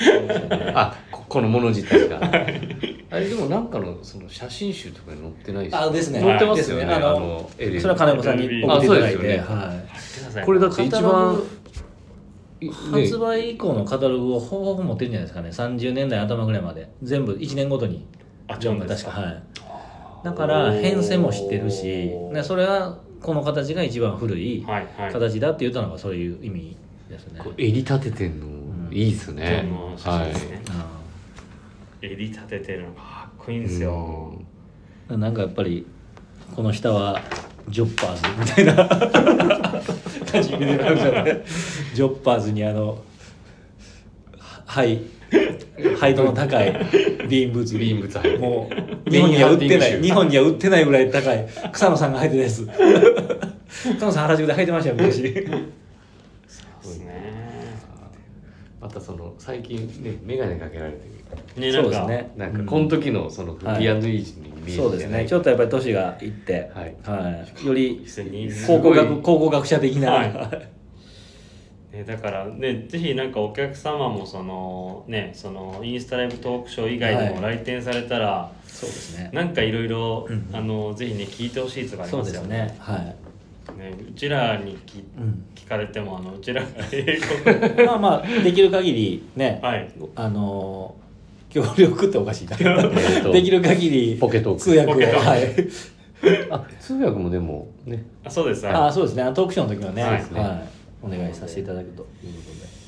[0.74, 2.20] あここのもの自体が。
[3.10, 6.20] あれでもなんかのその写真集とかに載ってないですあですね。
[6.20, 7.04] 載ってますよね、ですね。
[7.04, 9.36] あのそれは金子さんに送っていただいて、あそうですよね。
[9.38, 10.44] はい。
[10.44, 11.42] これだって一番
[12.92, 15.50] 発売以降のカタログをほぼほぼ持ってるんじゃないですかね。
[15.50, 16.88] 30年代頭ぐらいまで。
[17.02, 18.06] 全部1年ごとに。
[18.48, 19.42] あジョンが確かはい。
[20.24, 22.12] だから変遷も知ってるし。
[22.42, 25.12] それはこの形が一番古いはいはい。
[25.12, 26.76] 形だって言ったのがそういう意味
[27.10, 29.62] ですね、こう襟立ててんのいいっすね。
[29.66, 30.86] ン、の写真ですね、あ
[32.02, 35.84] 襟立ててるのがかっこいいんですよ、ーなんかやっぱり
[36.54, 37.20] この下は
[37.68, 38.88] ジョッパーズみたいな。
[40.26, 41.44] 感じに見てるんですよね。
[41.94, 43.02] ジョッパーズにあの
[44.66, 45.00] はい
[45.98, 46.72] ハイドの高い
[47.28, 47.78] ビーンブーツ。
[47.78, 48.70] ビーンブーツも
[49.06, 50.02] う日本には売ってない。
[50.02, 51.46] 日本には売ってないぐらい高い。
[51.72, 52.66] 草野さんが履いてるやつ。
[53.96, 55.12] 草野さん原宿で履いてましたよ昔。
[55.12, 57.32] そうですね。
[58.80, 60.98] またその最近ね眼鏡かけられて
[61.56, 61.60] る。
[61.60, 62.30] ねそうですね。
[62.36, 63.80] なんかこの時のそのフはい。
[63.80, 65.26] リーイージーに見えそうですね。
[65.28, 66.94] ちょっとやっぱり年がいって、はい。
[67.04, 68.06] はい、より
[68.66, 70.75] 考古学考古学者的な、はい
[71.96, 79.30] ね、だからねぜひなんかお客様もそのねそのインスタライブトークショー以外でもは来店されたら、そうですね。
[79.32, 82.76] なんかいろいろうんあのぜひね聞いてほしいとかありそうますすね。
[82.78, 85.44] はい、ねうちらにきうん。
[85.54, 87.18] 聞かれてもあのうちらが英
[87.76, 87.84] 語。
[87.86, 89.90] まあまあできる限りね、はい。
[90.16, 91.06] あのー
[91.48, 92.56] 協力っておかしいな。
[93.32, 94.60] できる限りポケトーク。
[94.60, 95.18] 通訳を。
[95.18, 95.54] はい。
[96.50, 98.04] あ通訳もでもね。
[98.24, 98.68] あそうです。
[98.68, 99.22] あはそうですね。
[99.22, 100.20] あのトークショーの時はね,、ははい。
[100.20, 100.75] いね
[101.06, 102.02] お願いさせていただくと。
[102.02, 102.86] いうことで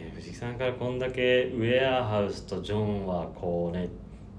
[0.00, 3.88] いね藤木さんからこんだけウェアハウスとジョンはこうね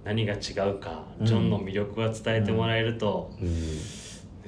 [0.04, 1.26] 何が違うか、うん。
[1.26, 3.50] ジョンの魅力は伝えてもらえると、うん。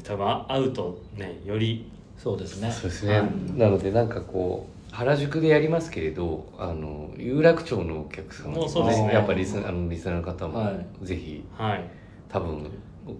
[0.04, 2.72] 多分会うとねよりそうですね。
[2.72, 3.22] そうですね、
[3.56, 9.14] なのでなんかこう原宿でやりますけれどあの有楽町のお客様もうそうですね。
[9.14, 11.84] やっぱりリスあのリスナーの方もはぜひはい。
[12.28, 12.70] 多分お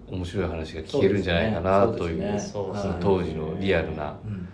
[0.08, 2.38] 面白い話が聞けるんじゃないかなというね。
[2.38, 4.48] そのはい当時のリアルなうん。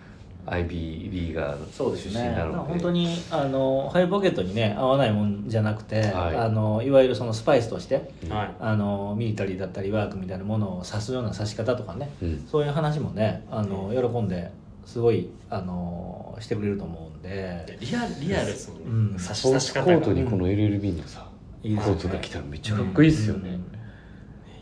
[0.45, 2.31] IB リーガーそうです出身ね。
[2.31, 6.35] なので本当にあのハイポケットにね合わないもんじゃなくて、はい。
[6.35, 8.29] い、あのいわゆるそのスパイスとしてうん。
[8.29, 8.55] はい。
[8.59, 12.47] あのミリタリーだったりワークみたいなものを指すような指し方とかねうん。
[12.49, 14.49] そういう話もねあの喜んで
[14.85, 17.77] すごいあのしてくれると思うんで。
[17.81, 19.19] リアルリアルですもんね、うん。
[19.19, 19.97] 差し方が。
[19.97, 21.27] ートにこの LLB のさ、
[21.61, 21.99] いいですよね。
[21.99, 23.77] コートが来たらめっちゃかっこいいっすよね、うん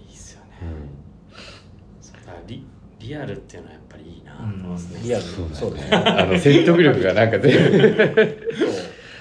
[0.10, 0.90] いいっすよねうん
[2.02, 2.66] そうだからリ
[3.00, 5.24] リアルっていうのはやっぱりいいなと思いますね、リアル。
[5.24, 6.22] そうだねね。
[6.22, 8.38] あの説得力がなんか全部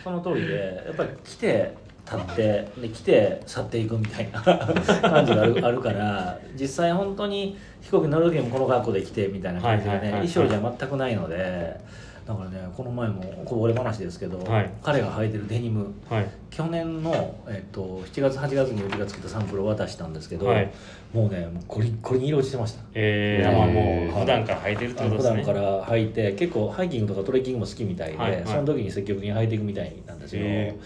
[0.03, 10.29] その通りでやっぱり来て立ってで来て去っていくみたいな 感じがある あるから実際本当に飛行機乗る時もこの格好で来てみたいな感じでね、はいはいはいはい。
[10.29, 11.81] 衣装じゃ全くないので
[12.27, 14.71] だからねこの前もこぼれ話ですけど、はい。
[14.83, 15.93] 彼が履いてるデニム。
[16.09, 16.27] はい。
[16.51, 20.71] 去年の、えっと、7月8月にうちが作ったサンプルを渡したんですけど、はい
[21.15, 22.83] もうねもうゴリッゴリに色落ちてました。
[22.93, 24.07] えー、いやまあもう。
[24.07, 25.37] もう普段から履いてるってことですね。
[25.45, 28.43] 段から履いて結構ハイキングとかトレッキングも好きみたいで、はいはい。
[28.45, 30.77] その時に積極的に履いていくみたいなんですよ、へ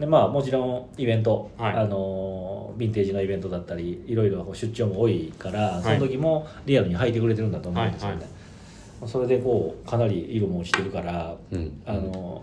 [0.00, 1.76] でまあもちろんイベント、はい。
[1.76, 5.82] あのヴィンテージのイベントだったりいろいろこう出張も多いからい。
[5.84, 8.24] その時もリアルに履いてくれてるんだと思うんですよね、はい
[9.02, 9.08] はい。
[9.08, 11.80] それでこうかなり色も落ちてるからうん。
[11.86, 12.42] あの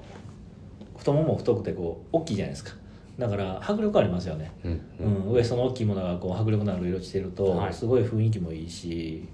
[0.98, 2.72] 太もも太くてこう大きいじゃないですか
[3.18, 4.52] だから迫力ありますよね。
[4.64, 7.74] うんうん、ウエストの大きいものがこう迫力のある色してると、はい。
[7.74, 9.28] すごい雰囲気もいいし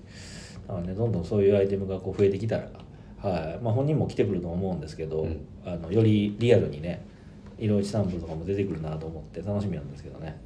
[0.67, 2.69] だからねどんどんそういうアイテムがこう増えてきたら、
[3.21, 3.59] はい。
[3.63, 5.45] まあ、本人も来てくると思うんですけど、うん。
[5.65, 7.05] あのよりリアルにね
[7.57, 10.39] 色落ちサンプルとかも出てくるなと思って楽しみなんですけどね。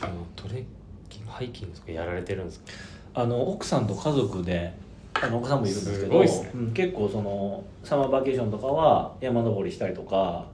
[0.00, 0.64] あのトレッ
[1.08, 2.66] キングハイキングとかやられてるんですか？
[3.14, 4.74] あの奥さんと家族で
[5.14, 6.50] あのお子さんもいるんですけどね。
[6.54, 10.48] うん、結構そのサマーバケーションとかは山登りしたりとか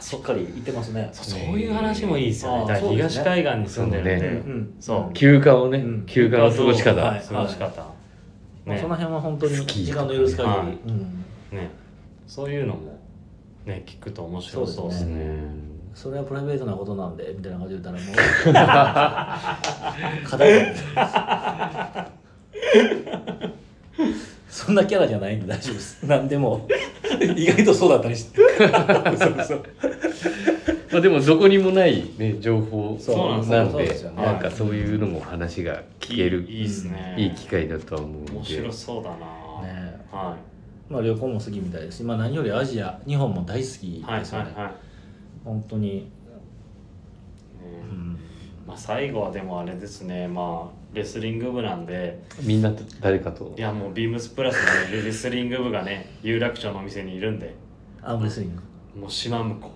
[0.00, 1.10] しっかり行ってますね。
[1.12, 2.80] そうそういう話もいいですよね。
[2.80, 4.30] 東海岸に住んでるんで、そうね。
[4.30, 4.74] うん。
[4.80, 5.14] そう。
[5.14, 6.02] 休暇をね、うん。
[6.06, 7.94] 休暇の過ごし方、はい過ごし方、ま
[8.68, 8.78] あ、ね。
[8.80, 10.78] その辺は本当に時間の許す限り、はい。
[10.86, 11.24] うん。
[11.52, 11.70] ね。
[12.26, 12.98] そういうのも
[13.64, 15.38] ね聞くと面白そうですね。
[15.94, 18.16] それはプライベートなことなんでみたいな感じで言ったらもう。
[20.28, 22.10] 課題だ
[24.56, 26.02] そんなキャラじゃないんで大丈夫です。
[26.06, 26.66] 何でも。
[27.36, 28.38] 意外とそうだったりして。
[28.38, 29.64] そうそう。
[30.90, 37.16] まあでもどこにもないね情報そうなんですなんかそういうのも話が聞けるいいいいっすね。
[37.18, 38.32] いい機会だとは思うので。
[38.32, 39.16] 面白そうだな、
[39.62, 40.36] ねは
[40.88, 41.98] まあ旅行も好きみたいです。
[41.98, 44.72] し、まあ、何よりアジア日本も大好きい、はいですよね、はいはい
[45.44, 46.02] 本当に、ね
[47.62, 48.18] うん、
[48.66, 52.22] まあ、最後はでもあれですねまあレスリング部なんで。
[52.42, 53.54] みんなと誰かと。
[53.56, 54.56] いやもうビームスプラス
[54.90, 57.54] のレスリング部がね有楽町のお店にいるんで。
[58.02, 59.00] アームレスリング。
[59.00, 59.70] もう島向こ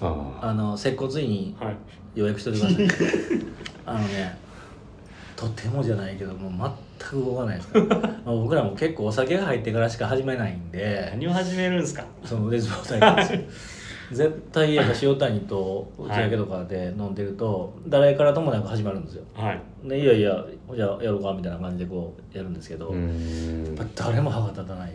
[0.00, 0.54] ああ。
[0.54, 1.56] の接骨院に
[2.14, 3.08] 予約しといてください。
[3.86, 4.36] あのね
[5.36, 7.68] とてもじゃないけどもう全く動かないです。
[7.68, 11.10] か らまあ僕らも結構お酒が入ってからしか始めないんで。
[11.12, 12.04] 何を始めるんですか。
[12.24, 13.46] そのレズボ対決
[14.12, 19.24] 絶対やっぱ塩谷と打ち上げとかで飲んでると、誰からともなく始まるんですよ。
[19.34, 19.60] はい。
[19.88, 20.44] でいやいや
[20.74, 22.94] じゃあやろうかみたいな感じでこうやるんですけど、
[23.94, 24.92] 誰も歯が立たない。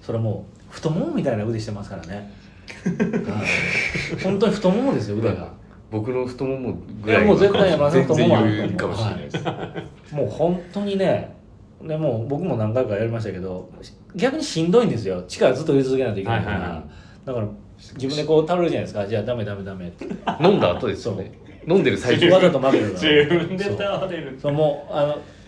[0.00, 2.32] それはもう太ももみたいな腕してますからね。
[2.84, 3.42] は
[4.18, 4.22] い。
[4.22, 5.52] 本当に太ももですよ腕が。
[5.90, 9.44] 僕の太ももぐらいいやもう絶対山田太ももあるかもしれないです、
[10.14, 11.36] もう本当にね
[11.82, 13.70] でもう僕も何回かやりましたけど
[14.16, 15.22] 逆にしんどいんですよ。
[15.28, 16.84] 力ずっと入れ続けないといけないから、はいはいは
[17.26, 17.46] だから
[17.94, 19.06] 自分でこう倒れるじゃないですか。
[19.06, 20.04] じゃあダメダメダメって。
[20.40, 21.32] 飲んだ後ですよね。
[21.66, 22.30] 飲んでる最中。
[22.30, 23.12] わざと負けるから。
[23.12, 24.38] 自分で倒れる。
[24.40, 24.52] そう。
[24.52, 25.06] もうあ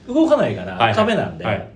[0.09, 0.95] の動かないから、はいはい。
[0.95, 1.69] 壁なんで、はい。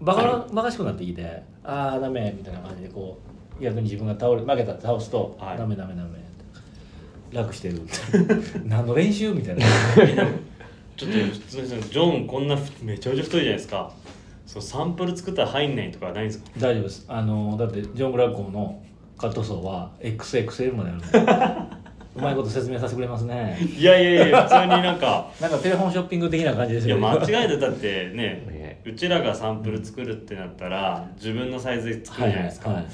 [0.00, 3.18] バカバカしくなってきてああダメみたいな感じでこ
[3.58, 5.58] う逆に自分が倒れ負けたら倒すと、はい。
[5.58, 6.12] ダメダメダメっ
[7.30, 7.82] て楽してる
[8.64, 9.66] 何の練習みたいな。
[10.96, 13.92] ちょっと普通にジョンこんなふめちゃめちゃ太いじゃないですか。
[14.46, 16.50] そうサンプル作ったら入んないとかないんですか？
[16.58, 17.04] 大丈夫です。
[17.08, 18.82] あのだってジョン・グラッコーの
[19.18, 21.78] カットソーは XXL まであるの
[22.16, 23.56] うまいこと説明させてくれますね。
[23.76, 25.30] いやいやいや普通になんか。
[25.40, 32.86] なんかテレフォンショッピング的な感じですいやよ間違いでだってねねうちらがサンプル作るってなったら自分のサイズで作るじゃないですか、はいはい。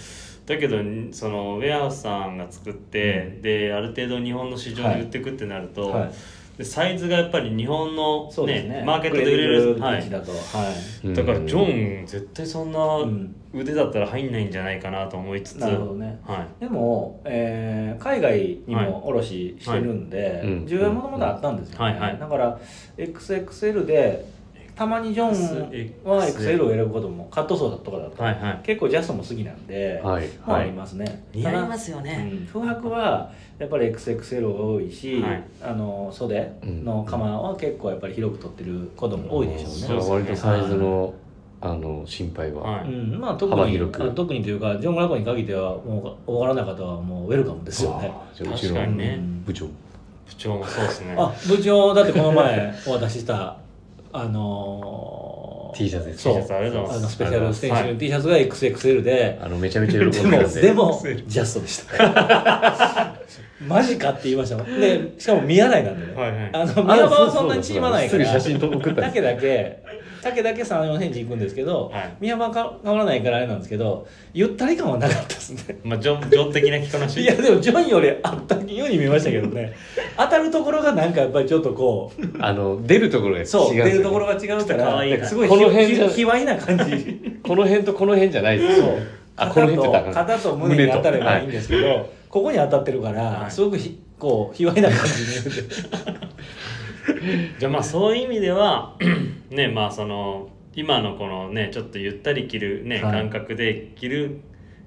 [0.46, 0.76] だけど
[1.12, 6.10] そのウェアハウスさんが作って、である程度日本の市場に売っていくってなると、はい
[6.56, 8.84] でサイズがやっぱり日本の、そうですね。
[8.86, 10.08] マーケットで売れる、はい。
[10.08, 10.30] だと。
[10.30, 11.14] はい。
[11.14, 13.34] だからジョン絶対そんなうん。
[13.52, 16.20] 腕だったら入んないんじゃないかなと思いつつ、なるほどね。
[16.24, 20.40] はでも、えー海外にも卸してるんで、はい。
[20.40, 20.64] うん。
[20.64, 21.84] 需要はもともとあったんですよ、ね。
[21.84, 22.18] はいはい。
[22.18, 22.58] だから
[22.96, 24.24] XXL で
[24.74, 28.60] たまにジョンは XL を選ぶこともカットソーとかだと、い、はいはい。
[28.64, 30.28] 結構ジャストも好きなんで、はい。
[30.46, 31.24] まあ、あはいりますね。
[31.32, 32.30] 似合いますよね。
[32.32, 32.46] うん。
[32.46, 35.44] 不白はやっぱり XXL が多いし、はい。
[35.62, 40.12] あの袖の釜は結構やっぱり広く取ってる子供多いでしょうね、そうですね。
[40.12, 41.14] 割とサイズの
[41.60, 42.92] あの心配は、はい。
[42.92, 43.20] うん。
[43.20, 44.02] まあ、特に幅広く。
[44.02, 48.12] あ特にというかジョン・グラコに限ってはもうおわからない方はもうウェルカムですよね。
[48.36, 49.20] 確かにね。
[49.46, 49.66] 部長。
[49.66, 49.72] 部
[50.36, 51.14] 長もそうですね。
[51.16, 53.56] あ部長だってこの前お渡しした
[54.16, 56.34] あのー T シャツですそう。
[56.34, 57.02] T シャツありがとうございます。
[57.02, 60.60] あのスペシャルステーションはい T シャツが XXL で、あのめちゃめちゃ喜んでもでるんで。
[60.60, 63.16] でもジャストでした。
[63.66, 64.56] マジかって言いました。
[64.56, 66.50] もんでしかも宮台なんでね、はいはい。
[66.52, 68.24] あの宮場はそんなに縮まないから。
[68.24, 69.82] すぐ写真と送ったんです丈だけ
[70.24, 72.16] 丈だけ3 4センチいくんですけど、はい。
[72.20, 75.78] 宮場は変わらないからあれなんですけどゆったり感はなかったですね。
[75.84, 77.26] まあジョンジョン的な着こなしい。
[77.26, 79.74] やでもジョンよりあったように見えましたけどね。
[80.16, 87.20] 当たるところがなんかやっぱりちょっとこう あの出るところが違うんですそう出るところが違うかららすごいこの辺卑猥な感じ。
[87.44, 88.90] この辺とこの辺じゃないですそう。
[89.36, 93.50] あこの辺って肩と胸に当たればいいんですけど、はここに当たってるから、はい。
[93.50, 96.24] すごくひこう卑猥な感じに見えて
[97.58, 98.96] じゃあまあそういう意味では
[99.50, 103.12] ねまあその今のこのねちょっとゆったり着るね、はい。
[103.12, 104.40] 感覚で着る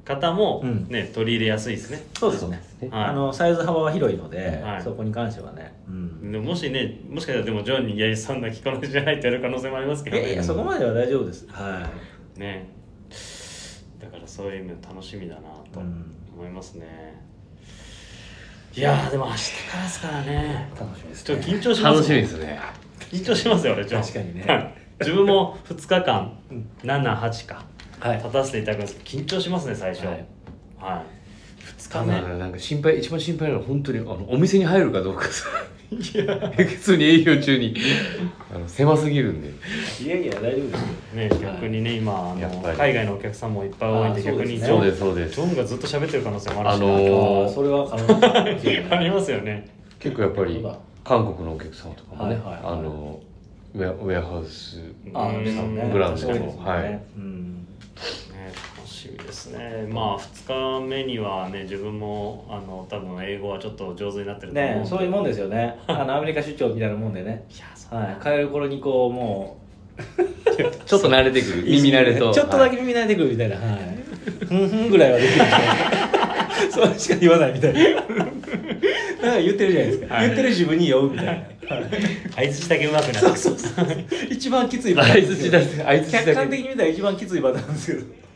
[0.03, 0.87] 方もうん。
[0.87, 2.01] ね、取り入れやすいですね。
[2.17, 2.61] そうですね。
[2.81, 3.03] ねはい。
[3.07, 4.81] あのサイズ幅は広いので、はい。
[4.81, 11.45] そこに関してはね、うん、でもしねもしかしたらでもジョンに「いやそんな着こなしじゃない」ってやる可能性もありますけいやいやそこまでは大丈夫です。
[11.49, 11.89] は
[12.37, 12.69] ね。
[13.99, 15.41] だからそういう意味で楽しみだな
[15.71, 16.13] とうん。
[16.37, 17.06] 思いますね、
[18.77, 20.71] いやーでも明日からですからね。
[20.75, 22.59] い楽しみですちょっと緊張します楽しみですね。
[23.11, 24.43] 緊張しますよ俺ジョン確かにね。
[24.47, 27.65] は い自分も2日間うん78か
[27.99, 28.17] はい。
[28.17, 30.05] 立たせていただくんですけど緊張しますね最初。
[30.05, 30.19] ははい。
[30.19, 30.21] い、
[31.81, 32.21] 2た日目。
[32.21, 35.45] だなんか心配一番心配なのは本当にあのお店に入るかどうかさ
[35.89, 37.75] 普通に営業中に。
[38.53, 39.49] あの狭すぎるんで。
[40.03, 41.47] いやいや大丈夫ですよ。
[41.47, 42.77] ね逆にね今あのやっぱり。
[42.77, 44.99] 海外のお客さんもいっぱい多いんであーそうですね逆にジョンそうです。
[44.99, 49.69] そうですジョンがずっと喋ってる可能性もあるしあのーあーそれは可能かもしれないありますよね。
[49.99, 50.65] 結構やっぱり
[51.03, 52.61] 韓国のお客様とかもね、はいはいはい。
[52.63, 53.19] あの
[53.75, 54.81] ウェアウェアハウス
[55.13, 55.89] あーうんですよね。
[55.91, 56.55] ブランドですもんね。
[56.57, 57.01] はい。
[57.17, 57.67] うん
[58.97, 59.87] しみですね。
[59.89, 64.79] まあ2日目にはね自分もあの多分英語はちょっと上手になってると思うんで。
[64.81, 65.79] ねそういうもんですよね。
[65.87, 67.45] あのアメリカ出張みたいなもんでね。
[67.55, 67.99] いやそう。
[67.99, 68.23] はい。
[68.23, 69.57] 帰る頃にこうも
[70.85, 71.61] ちょっと慣れてくる。
[71.61, 72.31] う耳慣れと。
[72.33, 73.55] ちょっとだはいけ耳慣れてくるみたいな。
[73.55, 74.45] はい。
[74.45, 75.35] ふんふんぐらいはできる。
[75.35, 77.79] みたいなそれしか言わないみたいな。
[79.27, 80.25] か言ってるじゃないですか、はい。
[80.25, 81.43] 言ってる自分に酔うみたいな。
[82.35, 83.87] 相づちだけ上手くなってそうそうそう。
[84.29, 88.26] 一番きついパター相ンですちだけ相づちだけ客観的に見たら一番きついパターンですけど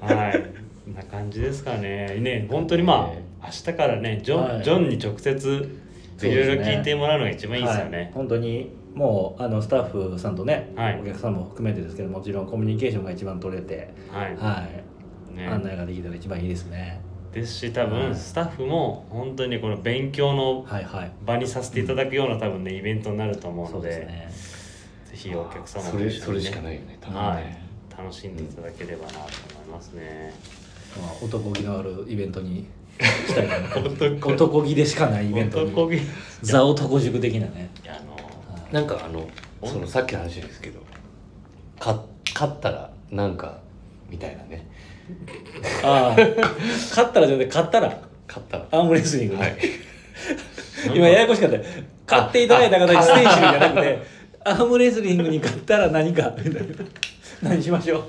[0.00, 0.42] はい。
[0.84, 2.18] こんな感じですかね。
[2.20, 4.64] ね本当にまあ明日からねジョン,、はい。
[4.64, 5.78] ジョンに直接
[6.22, 8.10] いろいろ聞いてもらうのが一番いいですよね、はい。
[8.14, 11.00] 本当にもうあのスタッフさんとね、はい。
[11.00, 14.68] お客さんも含めてですけどもちろんコミュニケーションが一番取れて、はい、は
[15.32, 15.36] い。
[15.36, 15.46] ね。
[15.46, 17.00] 案内ができたら一番いいですね。
[17.32, 17.90] ですし多はい。
[17.90, 21.12] 分スタッフも本当にこの勉強のはいはい。
[21.24, 24.28] 場にさせていただくような多分ねイベントになると思うそうのでですね。
[25.12, 27.28] ぜひお客様それと一緒に、ね、それしかないよね多分ね。
[27.28, 27.61] はい、
[27.96, 29.24] 楽しんでいただければなと思
[29.66, 30.34] いますね、
[31.00, 32.66] まあ男気のあるイベントに
[33.00, 33.56] したいな。
[33.76, 35.72] 男男気でしかないイベントに。
[35.72, 35.96] 男気。
[35.96, 36.00] い
[36.42, 37.70] ザ男塾的なね。
[37.84, 38.16] やあの
[38.70, 39.28] なんかあの
[39.64, 40.80] そのさっきの話ですけど
[41.78, 42.02] か
[42.34, 43.58] 勝ったらなんか
[44.08, 44.66] みたいなね。
[45.82, 46.20] ああ
[46.90, 48.00] 勝ったらじゃなくて勝ったら。
[48.28, 48.66] 勝ったら。
[48.70, 49.56] アームレスリング、はい。
[50.94, 51.56] 今ややこしかった。
[51.56, 51.62] よ
[52.06, 54.02] 勝っていただいた方にステージじゃなくて
[54.44, 56.74] アームレスリングに勝ったら何かみたいな
[57.48, 58.04] 何しましょう？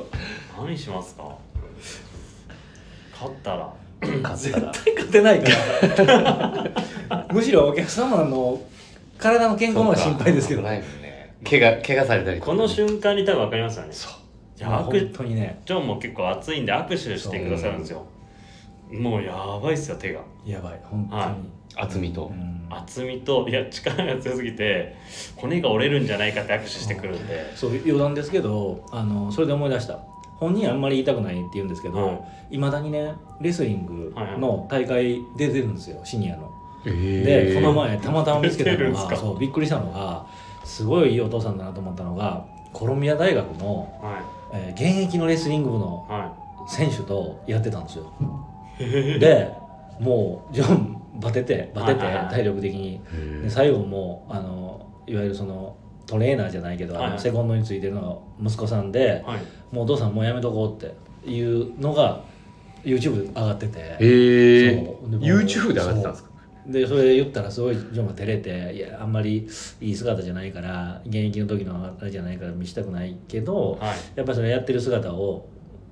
[0.65, 1.23] 何しますか？
[3.13, 3.73] 勝ったら。
[4.21, 4.65] 勝ったら。
[4.67, 5.49] 勝てないか
[6.03, 7.25] ら。
[7.33, 8.61] むしろお客様の
[9.17, 10.61] 体の健康の方が心配ですけど。
[10.61, 11.33] ないもんね。
[11.49, 13.89] 怪我怪我されたりこの瞬間に多分分かりますよね。
[13.91, 14.11] そう。
[14.59, 15.59] いやまあ本握当にね。
[15.65, 18.05] ジョンも結構熱いんで握手してくださるんですよ
[18.99, 20.21] もうやばいっすよ手が。
[20.45, 21.35] やばい本当に、は
[21.75, 22.27] 厚みと。
[22.27, 22.67] うん。
[22.69, 24.95] 厚みといや力が強すぎて
[25.35, 27.55] 骨が折れるんじゃないかって握手してくるんで。
[27.55, 29.99] そう余談ですけどあのそれで思い出した。
[30.39, 32.19] 本人あんまり言いたくないって言うんですけど、は
[32.51, 32.57] い。
[32.57, 36.51] まだにねレスリングの大会出てるんですよシニアの。
[36.85, 39.11] えでこの前たまたま見つけたのんですか。
[39.11, 40.25] がそうびっくりしたのが
[40.65, 44.21] すごいいいお父さんだなと思ったのがコロンビア大学の、は
[44.53, 46.13] えー現役のレスリング部のい。
[46.13, 46.33] は
[46.67, 48.05] 選手とやってたんですよ。
[49.19, 49.49] で
[49.99, 52.99] もうジョンバテてバテて体力的に。
[53.43, 55.75] で最後もうあのいわゆるその
[56.05, 58.01] トレーナーじゃないけど、あのセコンドについてるの
[58.39, 59.23] が息子さんで
[59.71, 60.89] もうお父さんもうやめとこうっ
[61.23, 62.21] ていうのが
[62.83, 66.29] YouTube 上がってて、へえ YouTube で上がってたんですか？
[66.67, 69.47] でそれ言ったらすごいジョンが照れて「いやあんまり
[69.81, 73.95] いい姿じゃないから現役の時のあれじゃないから見せたくないけど、はい。
[74.15, 75.45] やっぱりそれやってる姿を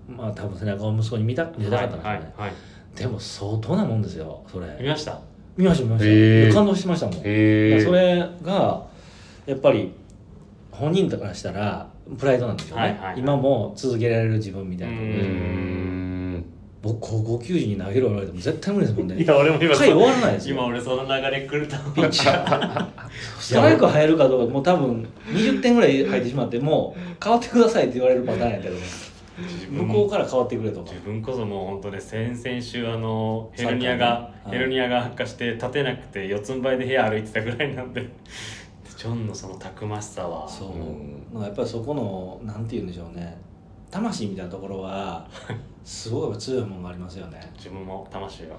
[0.08, 2.54] まあ多分背中を息子に見た見せたかったんですよね、はいはいはい
[2.96, 4.68] でも相当なもんですよそれ。
[4.80, 5.20] 見ました？
[5.58, 8.86] 見ました見ました、感動しましたもん、それが
[9.46, 9.92] やっぱり
[10.72, 11.88] 本人からしたら
[12.18, 13.20] プライドなんですよね、はいはいはい。
[13.20, 15.08] 今も続けられる自分みたいな、うー
[16.38, 16.46] ん。
[16.82, 19.22] 僕高校球児に投げろ言われても絶対無理ですもんね。
[19.22, 20.56] いや俺も今回終わらないですよ。
[20.56, 22.86] 今俺その流れ来るとピッチャー。
[23.40, 28.76] ストライク入るかどうかもう多分20点ぐらい入ってしまってもう変わってくださいって言われるパターンやけど
[29.70, 30.84] 向こうから変わってくれと。
[30.84, 34.52] か自分こそもう本当ね先々週あのヘルニアが、はい。
[34.52, 38.10] ヘルニアが悪化して立てなくて四つん這いで部屋歩いてたぐらいなんで。
[38.98, 40.48] ジョンのそのたくましさは。
[40.48, 41.42] そう、うん。
[41.42, 43.36] やっぱりそこのなんて言うんでしょうね。
[43.90, 45.28] 魂みたいなところは
[45.84, 47.52] すごい強いものがありますよね。
[47.58, 48.56] 自分も魂が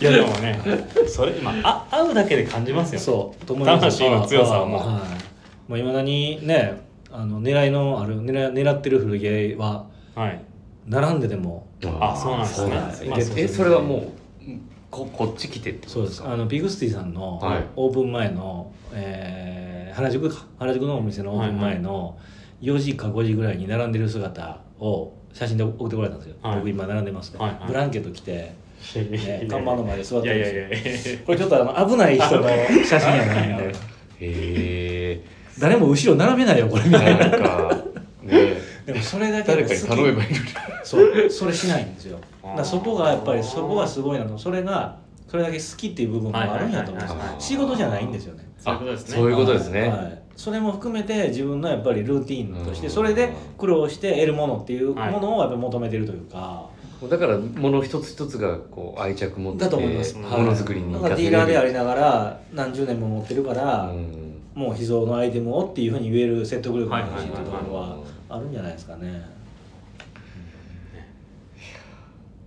[0.00, 0.60] いやでもね
[1.08, 3.04] それ今あ会うだけで感じますよね。
[3.04, 4.80] そう魂の強さはもう。
[4.80, 5.33] はい
[5.68, 10.44] もういまだにねあの狙いのある狙い狙ってる古着ははい。
[10.86, 11.66] 並んででも
[12.00, 12.66] あそうなんですね。
[12.66, 14.02] そうなんですまあそうええそれはもう
[14.90, 16.22] ここっち来てってことそうです。
[16.22, 17.64] あのビグスティさんのはい。
[17.76, 20.44] オープン前の、えー原宿か？
[20.58, 22.18] 原宿のお店のオープン前の
[22.60, 26.56] 4時か5時ぐらいに並んでる姿を写真で送ってこられたんですよ、はい。
[26.56, 27.68] 僕今並んでますね、はいはい。
[27.68, 28.54] ブランケット着て
[28.94, 31.14] ね看板の前で座っいやいてるんやいですよ。
[31.14, 32.48] やいやこれちょっとあの危ない人の
[32.84, 33.56] 写真やないな。
[33.60, 33.72] へ
[34.20, 35.24] え
[35.58, 37.28] 誰も後ろ並べないよこれみたいな。
[37.28, 37.84] なんか
[38.22, 38.54] ね。
[38.86, 40.44] でもそれだけ誰かに頼めばいいのに。
[40.82, 42.18] そうそれしないんですよ。
[42.42, 44.36] だからそこがやっぱりそこがすごいなと。
[44.36, 44.98] それが
[45.28, 48.44] それだけ好きっていう部分もあるんやと思うんです仕事じゃないんですよね。
[48.58, 49.16] そういうことですね。
[49.16, 49.88] そういうことですね。
[49.88, 52.92] はい、それも含めて自分のやっぱりルーティーンとしてうん。
[52.92, 56.68] それで苦労して得るものっていうものをやっぱり求めてるというか、
[57.08, 64.23] だからもの一つ一つがこう愛着持ってだと思います、ものづくりにだからディーラーでありながら何十年も持ってるから、うん
[64.54, 67.98] もう秘蔵のアイテムをっていうふうに言える説得力の話っていうところは
[68.28, 69.28] あるんじゃないですかね、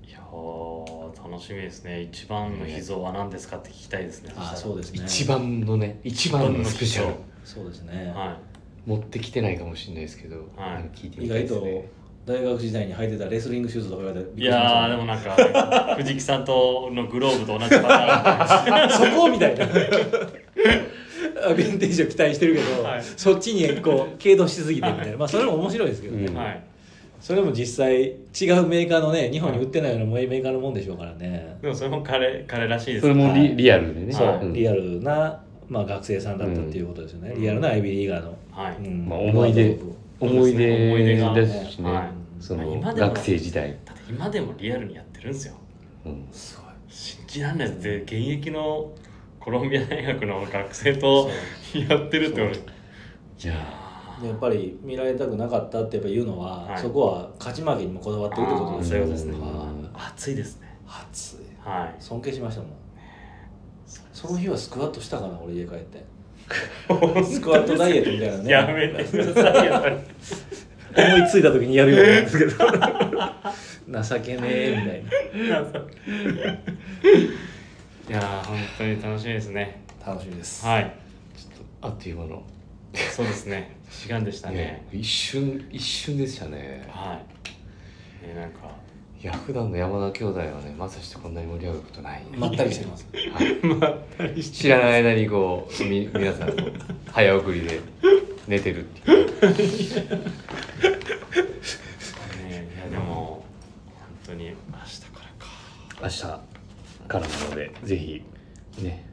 [0.08, 2.02] いやー楽しみですね。
[2.02, 4.34] 一番の秘蔵は何ですかって聞きたいですね。
[4.38, 5.04] ああそうですね。
[5.06, 7.14] 一番のね一番のスペシャル。
[7.44, 8.38] そうですね、は
[8.86, 10.90] 持ってきてないかもしれないですけど、はい。
[10.94, 11.90] 聞いてみ意たいです外とね
[12.26, 19.66] 大学時代に履いてたレスリングシューズとか言いいやーでもなんか藤木さんとのグローブと同じパターン そこみたいな。
[19.66, 19.70] あ
[21.54, 23.04] ヴィンテージを期待してるけど、はい。
[23.04, 25.18] そっちにこう 傾倒しすぎてみたいな。
[25.18, 26.36] まあそれも面白いですけどね、うん。
[26.36, 26.64] はい。
[27.20, 33.56] それも実際違うメーカーのね日本に売ってないようなメーカーのもんでしょうからね、でもそれも彼彼らしいですそれもリ,、はい。
[33.56, 34.14] リアルでね。
[34.14, 34.54] そう、ん。
[34.54, 39.06] リアルな、まあ、学生さんだったっていうことですよね、リアルなアイビーリーガーの、はい、うん。
[39.08, 39.78] まあ思い出。
[40.20, 42.04] 思い出思い出がですしね、はい。
[42.40, 45.56] その今でも学生時代、だって今でもリアルにやってるんですよ。
[46.06, 46.66] うん、すごい。
[46.90, 47.80] 信じらんないです。
[47.80, 48.92] って現役の
[49.48, 51.30] コロンビア大学の学生と
[51.74, 52.60] やってるって俺い
[53.48, 56.78] やでやっぱり見られたくなかったってやっぱ言うのは、はい。
[56.78, 59.38] そこは勝ち負けにもこだわってるってことですそういうことですね。
[60.34, 60.36] い。
[60.36, 60.68] ですね。
[60.86, 61.40] い熱い。
[61.64, 61.96] はい。
[61.98, 62.72] 尊敬しましたもん。
[64.12, 66.04] その日はスクワットしたかな俺家帰って。
[67.24, 68.52] スクワットダイエットみたいなね。
[68.52, 69.70] やめてください
[71.16, 72.52] 思いついた時にやるようなんですけど。
[74.04, 75.64] 情けねえみたいな
[78.08, 79.82] いやー本当に楽しみですね。
[80.06, 80.66] 楽しみです。
[80.66, 80.98] はい。
[81.36, 82.44] ちょっとあっという間の、
[83.12, 83.76] そうですね。
[83.90, 84.56] 志願でしたね。
[84.56, 86.88] ね一瞬一瞬でしたね。
[86.90, 87.20] は
[88.24, 88.28] い。
[88.28, 88.70] ねなんか。
[89.22, 93.06] いや普段の山田兄弟はねまさしとこんなに盛り上がることない、まったりしてます。
[93.14, 94.42] はい。
[94.42, 96.56] 知らない間にこうみ皆さん
[97.12, 97.82] 早送りで
[98.48, 99.18] 寝てるっていう。
[99.18, 99.34] ね
[102.74, 103.44] いやでも
[103.84, 105.52] 本当に明日からか。
[106.04, 106.47] 明日
[107.08, 108.24] からなのでぜひ
[108.80, 109.06] ね。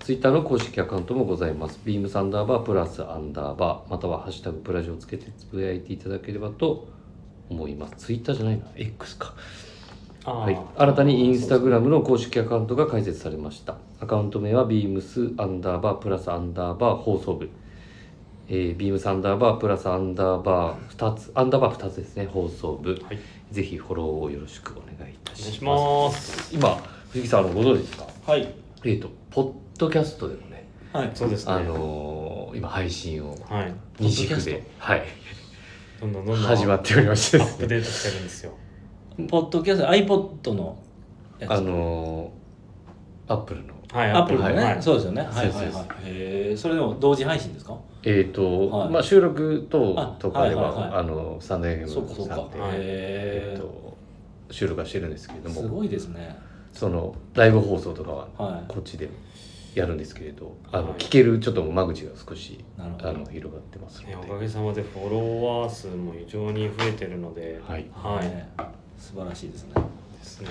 [0.00, 1.80] ツイッターの公式アカウントもございます。
[1.82, 6.93] ビームサンダーバープラスアンダーバーまたはハッシュタグプラジをつけてつぶやいていただければと
[7.50, 7.94] 思います。
[8.06, 9.34] ツイッターじゃないな、X か。
[10.24, 13.76] はい、新たにインスタグラムの公式アカウントが開設されました。
[14.00, 17.50] アカウント名はビームスアンダーバープラスアンダーバー放送部。
[18.48, 22.92] えー、ビームスアンダーバープラスアンダーバー2つ、アンダーバー2つですね、放送部。
[22.92, 23.18] はい。
[23.50, 25.74] ぜひフォローをよろしくお願いいたししま。
[25.74, 26.48] ます。
[26.48, 26.76] す今、
[27.10, 28.06] 藤木さん、あのご存知ですか？
[28.26, 28.54] はい。
[28.84, 31.52] えーと、ポッドキャストでもね、はいそうですね。
[31.52, 33.74] あのー今配信をはい。
[33.98, 35.02] 二軸で、はい、
[36.04, 38.52] どんどんどんどん始まっておりましてアップデートしてるんですよ。
[39.26, 40.76] ポッドキャスト iPod の
[41.38, 41.52] やつ。
[41.52, 43.72] あのーアップルの。
[43.90, 44.82] はいアップルのね、はい。
[44.82, 45.22] そうですよね。
[45.22, 45.84] はいはいはい。
[46.04, 47.78] へえそれでも同時配信ですか？
[48.02, 48.90] えっ、と、はい。
[48.90, 51.00] まあ収録等あとかでは、はいはいはい。
[51.00, 52.72] あので、はい。
[52.74, 53.96] えへっ、と
[54.50, 55.54] 収録はしてるんですけれども。
[55.58, 56.36] えすごいですね。
[56.74, 58.64] そのライブ放送とかははい。
[58.68, 59.08] こっちで
[59.74, 63.08] やるんですけれど、あのはい聞けるちょっと間口が少しなるほど。
[63.08, 67.86] あの広がってますので、ね、おかげさまでフォロワー数も非常に増えてるのではい。
[67.92, 68.48] はい、ね。
[68.98, 69.74] 素晴らしいですね。
[70.18, 70.48] ですね。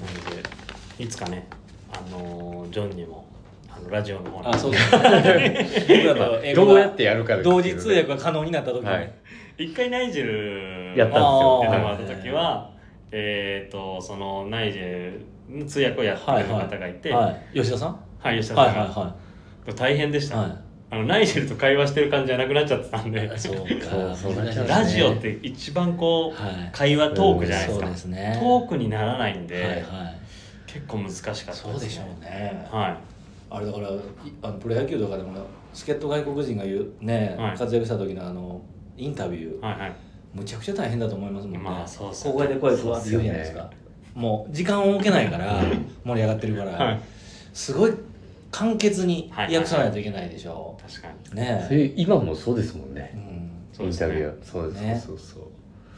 [0.00, 0.48] なので
[0.98, 1.46] いつかね
[1.92, 3.26] あのジョンにも
[3.70, 4.46] あのラジオの方に。
[4.48, 4.92] あそうです。
[4.92, 5.66] ね
[6.04, 9.12] 僕らと英語がどうやってやるかですけど同ね時通訳が可能になった時に、はい。
[9.58, 11.60] 一回ナイジェルやったんですよ。
[11.62, 12.70] 出てもらった時は
[13.12, 15.35] えっ、とそのナイジェルの
[15.66, 18.00] 通訳をやってる方がいて、はい、吉田さん？
[18.18, 19.14] はい、吉田はいさんが、は
[19.74, 20.58] 大変でした、いはい。
[20.90, 23.38] あのナイジェルと会話してる感じじゃなくなっちゃってたんで。
[23.38, 23.64] そうか。
[24.16, 24.32] そう。
[24.34, 26.70] そうなっちゃうラジオって一番こう、はい。
[26.72, 28.38] 会話トークじゃないですか、そうですね。
[28.40, 29.82] トークにならないんで、はいはい。
[30.66, 32.68] 結構難しかったです、ね、そうでしょうね。
[32.70, 32.96] はい。
[33.48, 33.92] あれだからい
[34.42, 35.32] あのプロ野球とかでも
[35.72, 37.56] 助っ人外国人が言うね、はい。
[37.56, 38.60] 活躍した時のあの
[38.96, 39.96] インタビューはいはい。
[40.34, 42.32] むちゃくちゃ大変だと思いますもんね、まあそうそう。
[42.32, 43.70] 小声で声ふわって言うじゃないですか
[44.16, 45.62] もう時間を設けないから
[46.04, 47.00] 盛り上がってるから、はい。
[47.52, 47.92] すごい
[48.50, 49.54] 簡潔にはい。
[49.54, 50.78] 訳さないといけないでしょ。
[50.88, 51.14] 確かに。
[51.32, 53.12] う、ねそれ今もそうですもんね。
[53.14, 53.50] う、ん。
[53.72, 54.06] そうですね。
[54.06, 55.02] インタビューそうです、ね。
[55.06, 55.42] そうそう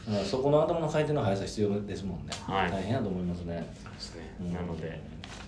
[0.07, 2.71] だからそこの頭の回転の速さ必要ですもんね、はい。
[2.71, 3.65] 大変だと思いますね。
[3.81, 4.53] そうですね、うん。
[4.53, 4.99] なので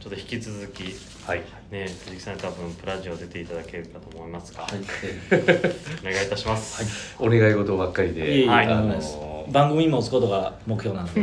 [0.01, 0.95] ちょっと引き続き
[1.27, 1.43] はい。
[1.69, 4.71] ね鈴木さんに多分プラジオ出ていただけるかと思いますが、はい。
[6.01, 9.17] お願いいたします、お願い事ばっかりで、はいとんでもないです
[9.51, 11.21] 番組に持つことが目標なんで。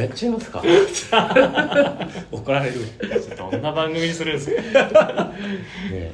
[0.00, 0.62] やっちゃいますか
[2.30, 2.74] 怒られる
[3.36, 4.50] どんな番組にするんです
[4.92, 5.32] か？
[5.90, 6.12] ね。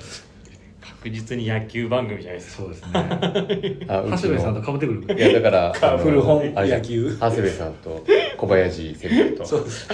[0.81, 2.63] 確実に野球番組じゃないですか。
[2.63, 3.87] そうですね。
[3.89, 5.19] あ長谷部さんとかぶってくる。
[5.19, 7.17] いやだからあの古本野球。
[7.21, 8.05] 長谷部さんと
[8.37, 9.45] 小林先輩と。
[9.45, 9.89] そうです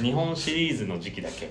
[0.00, 1.50] 日本シリーズの時期だけ。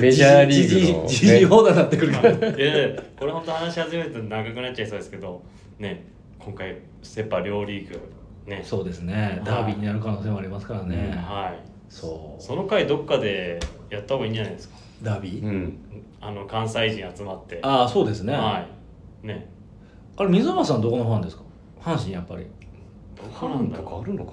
[0.00, 5.42] メジャーリーグの、じじじ放題になってくるからいやいやこれ本当話し始めると長くなっちゃいそうですけど
[5.78, 6.06] ね
[6.38, 8.00] 今回セ・パ両リーグ
[8.46, 13.60] ねそうですねダービーになる可能性もありますからね、はいそうその回どっかで
[13.90, 15.78] やった方がいいんじゃないですかダービー、うん
[16.22, 18.66] あの関西人集まってああそうですね、は
[19.22, 19.50] いね
[20.16, 21.42] あれ溝端さんどこのファンですか
[21.82, 22.46] 阪神やっぱり
[23.14, 24.32] どファンとかあるのか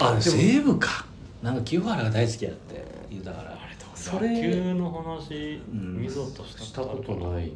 [0.00, 1.04] あ西武か。
[1.42, 2.84] なんか清原が大好きやって。
[3.10, 3.60] 言うたから。
[3.94, 5.98] そ野れ球の話うん。
[6.00, 7.52] 見ぞとしたなしたことないな。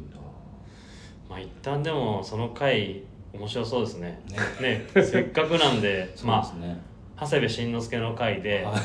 [1.27, 3.01] まあ一旦でもその回
[3.33, 4.21] 面白そうですね。
[4.61, 4.85] ね。
[4.93, 5.03] ね。
[5.03, 6.53] せっかくなんで そうまあ
[7.19, 8.81] 長谷部慎之介の回で、はい。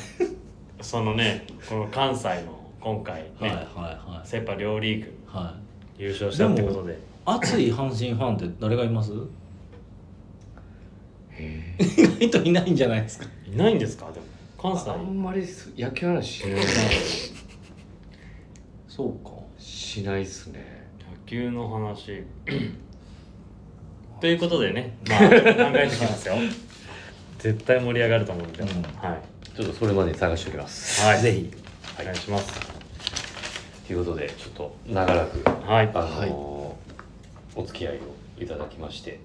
[0.82, 4.26] そのねこの関西の今回ね、はいはいはい。
[4.26, 5.54] セ・パ両リーグは
[5.98, 6.02] い。
[6.04, 6.98] 優勝したってことで。
[7.26, 9.12] 熱い阪神ファンって誰がいます？
[11.32, 14.10] へ 意外といないんじゃないですかいないんですか？
[14.12, 14.26] でも
[14.60, 14.90] 関西。
[14.90, 15.46] あんまり
[15.76, 16.62] 野球の話しない。
[18.88, 19.30] そうか。
[19.58, 20.88] しないっすね。
[21.10, 22.22] 野球の話。
[24.20, 26.34] ということでねまあ考えてきますよ。
[27.38, 28.68] 絶対盛り上がると思うんで、うん。
[28.68, 28.74] は
[29.14, 31.00] い、ちょっとそれまでに探しておきます。
[31.02, 31.50] はい、ぜひ。
[31.98, 32.52] お願いします。
[33.86, 35.90] ということでちょっと長らくはい。
[35.94, 36.30] あのーはい。
[37.56, 39.18] お付き合いをいただきまして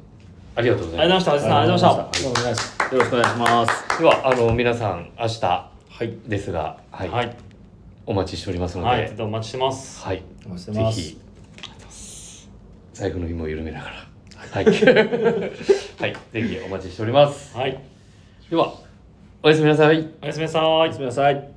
[0.58, 1.90] ありがとうござありがとうごいますざいました。
[1.90, 4.00] ありがとうございましたよろしくお願いします。
[4.00, 5.70] ではあの皆さん明日は
[6.04, 7.10] いですが、はい。
[7.10, 7.38] はい、
[8.06, 10.02] お待ちしておりますので、はい、ちょっとお待ちしてます。
[10.06, 10.24] はい。
[10.46, 10.96] お待ちしてます。
[10.96, 11.18] ぜひ
[12.94, 13.96] 財布の紐を緩めながら。
[14.52, 14.74] はい、 はい、
[16.32, 17.58] ぜひお待ちしております。
[17.58, 17.78] はい。
[18.50, 18.76] では
[19.44, 20.10] おやすみなさい。
[20.22, 20.66] おやすみなさい。
[20.66, 21.55] おやすみなさい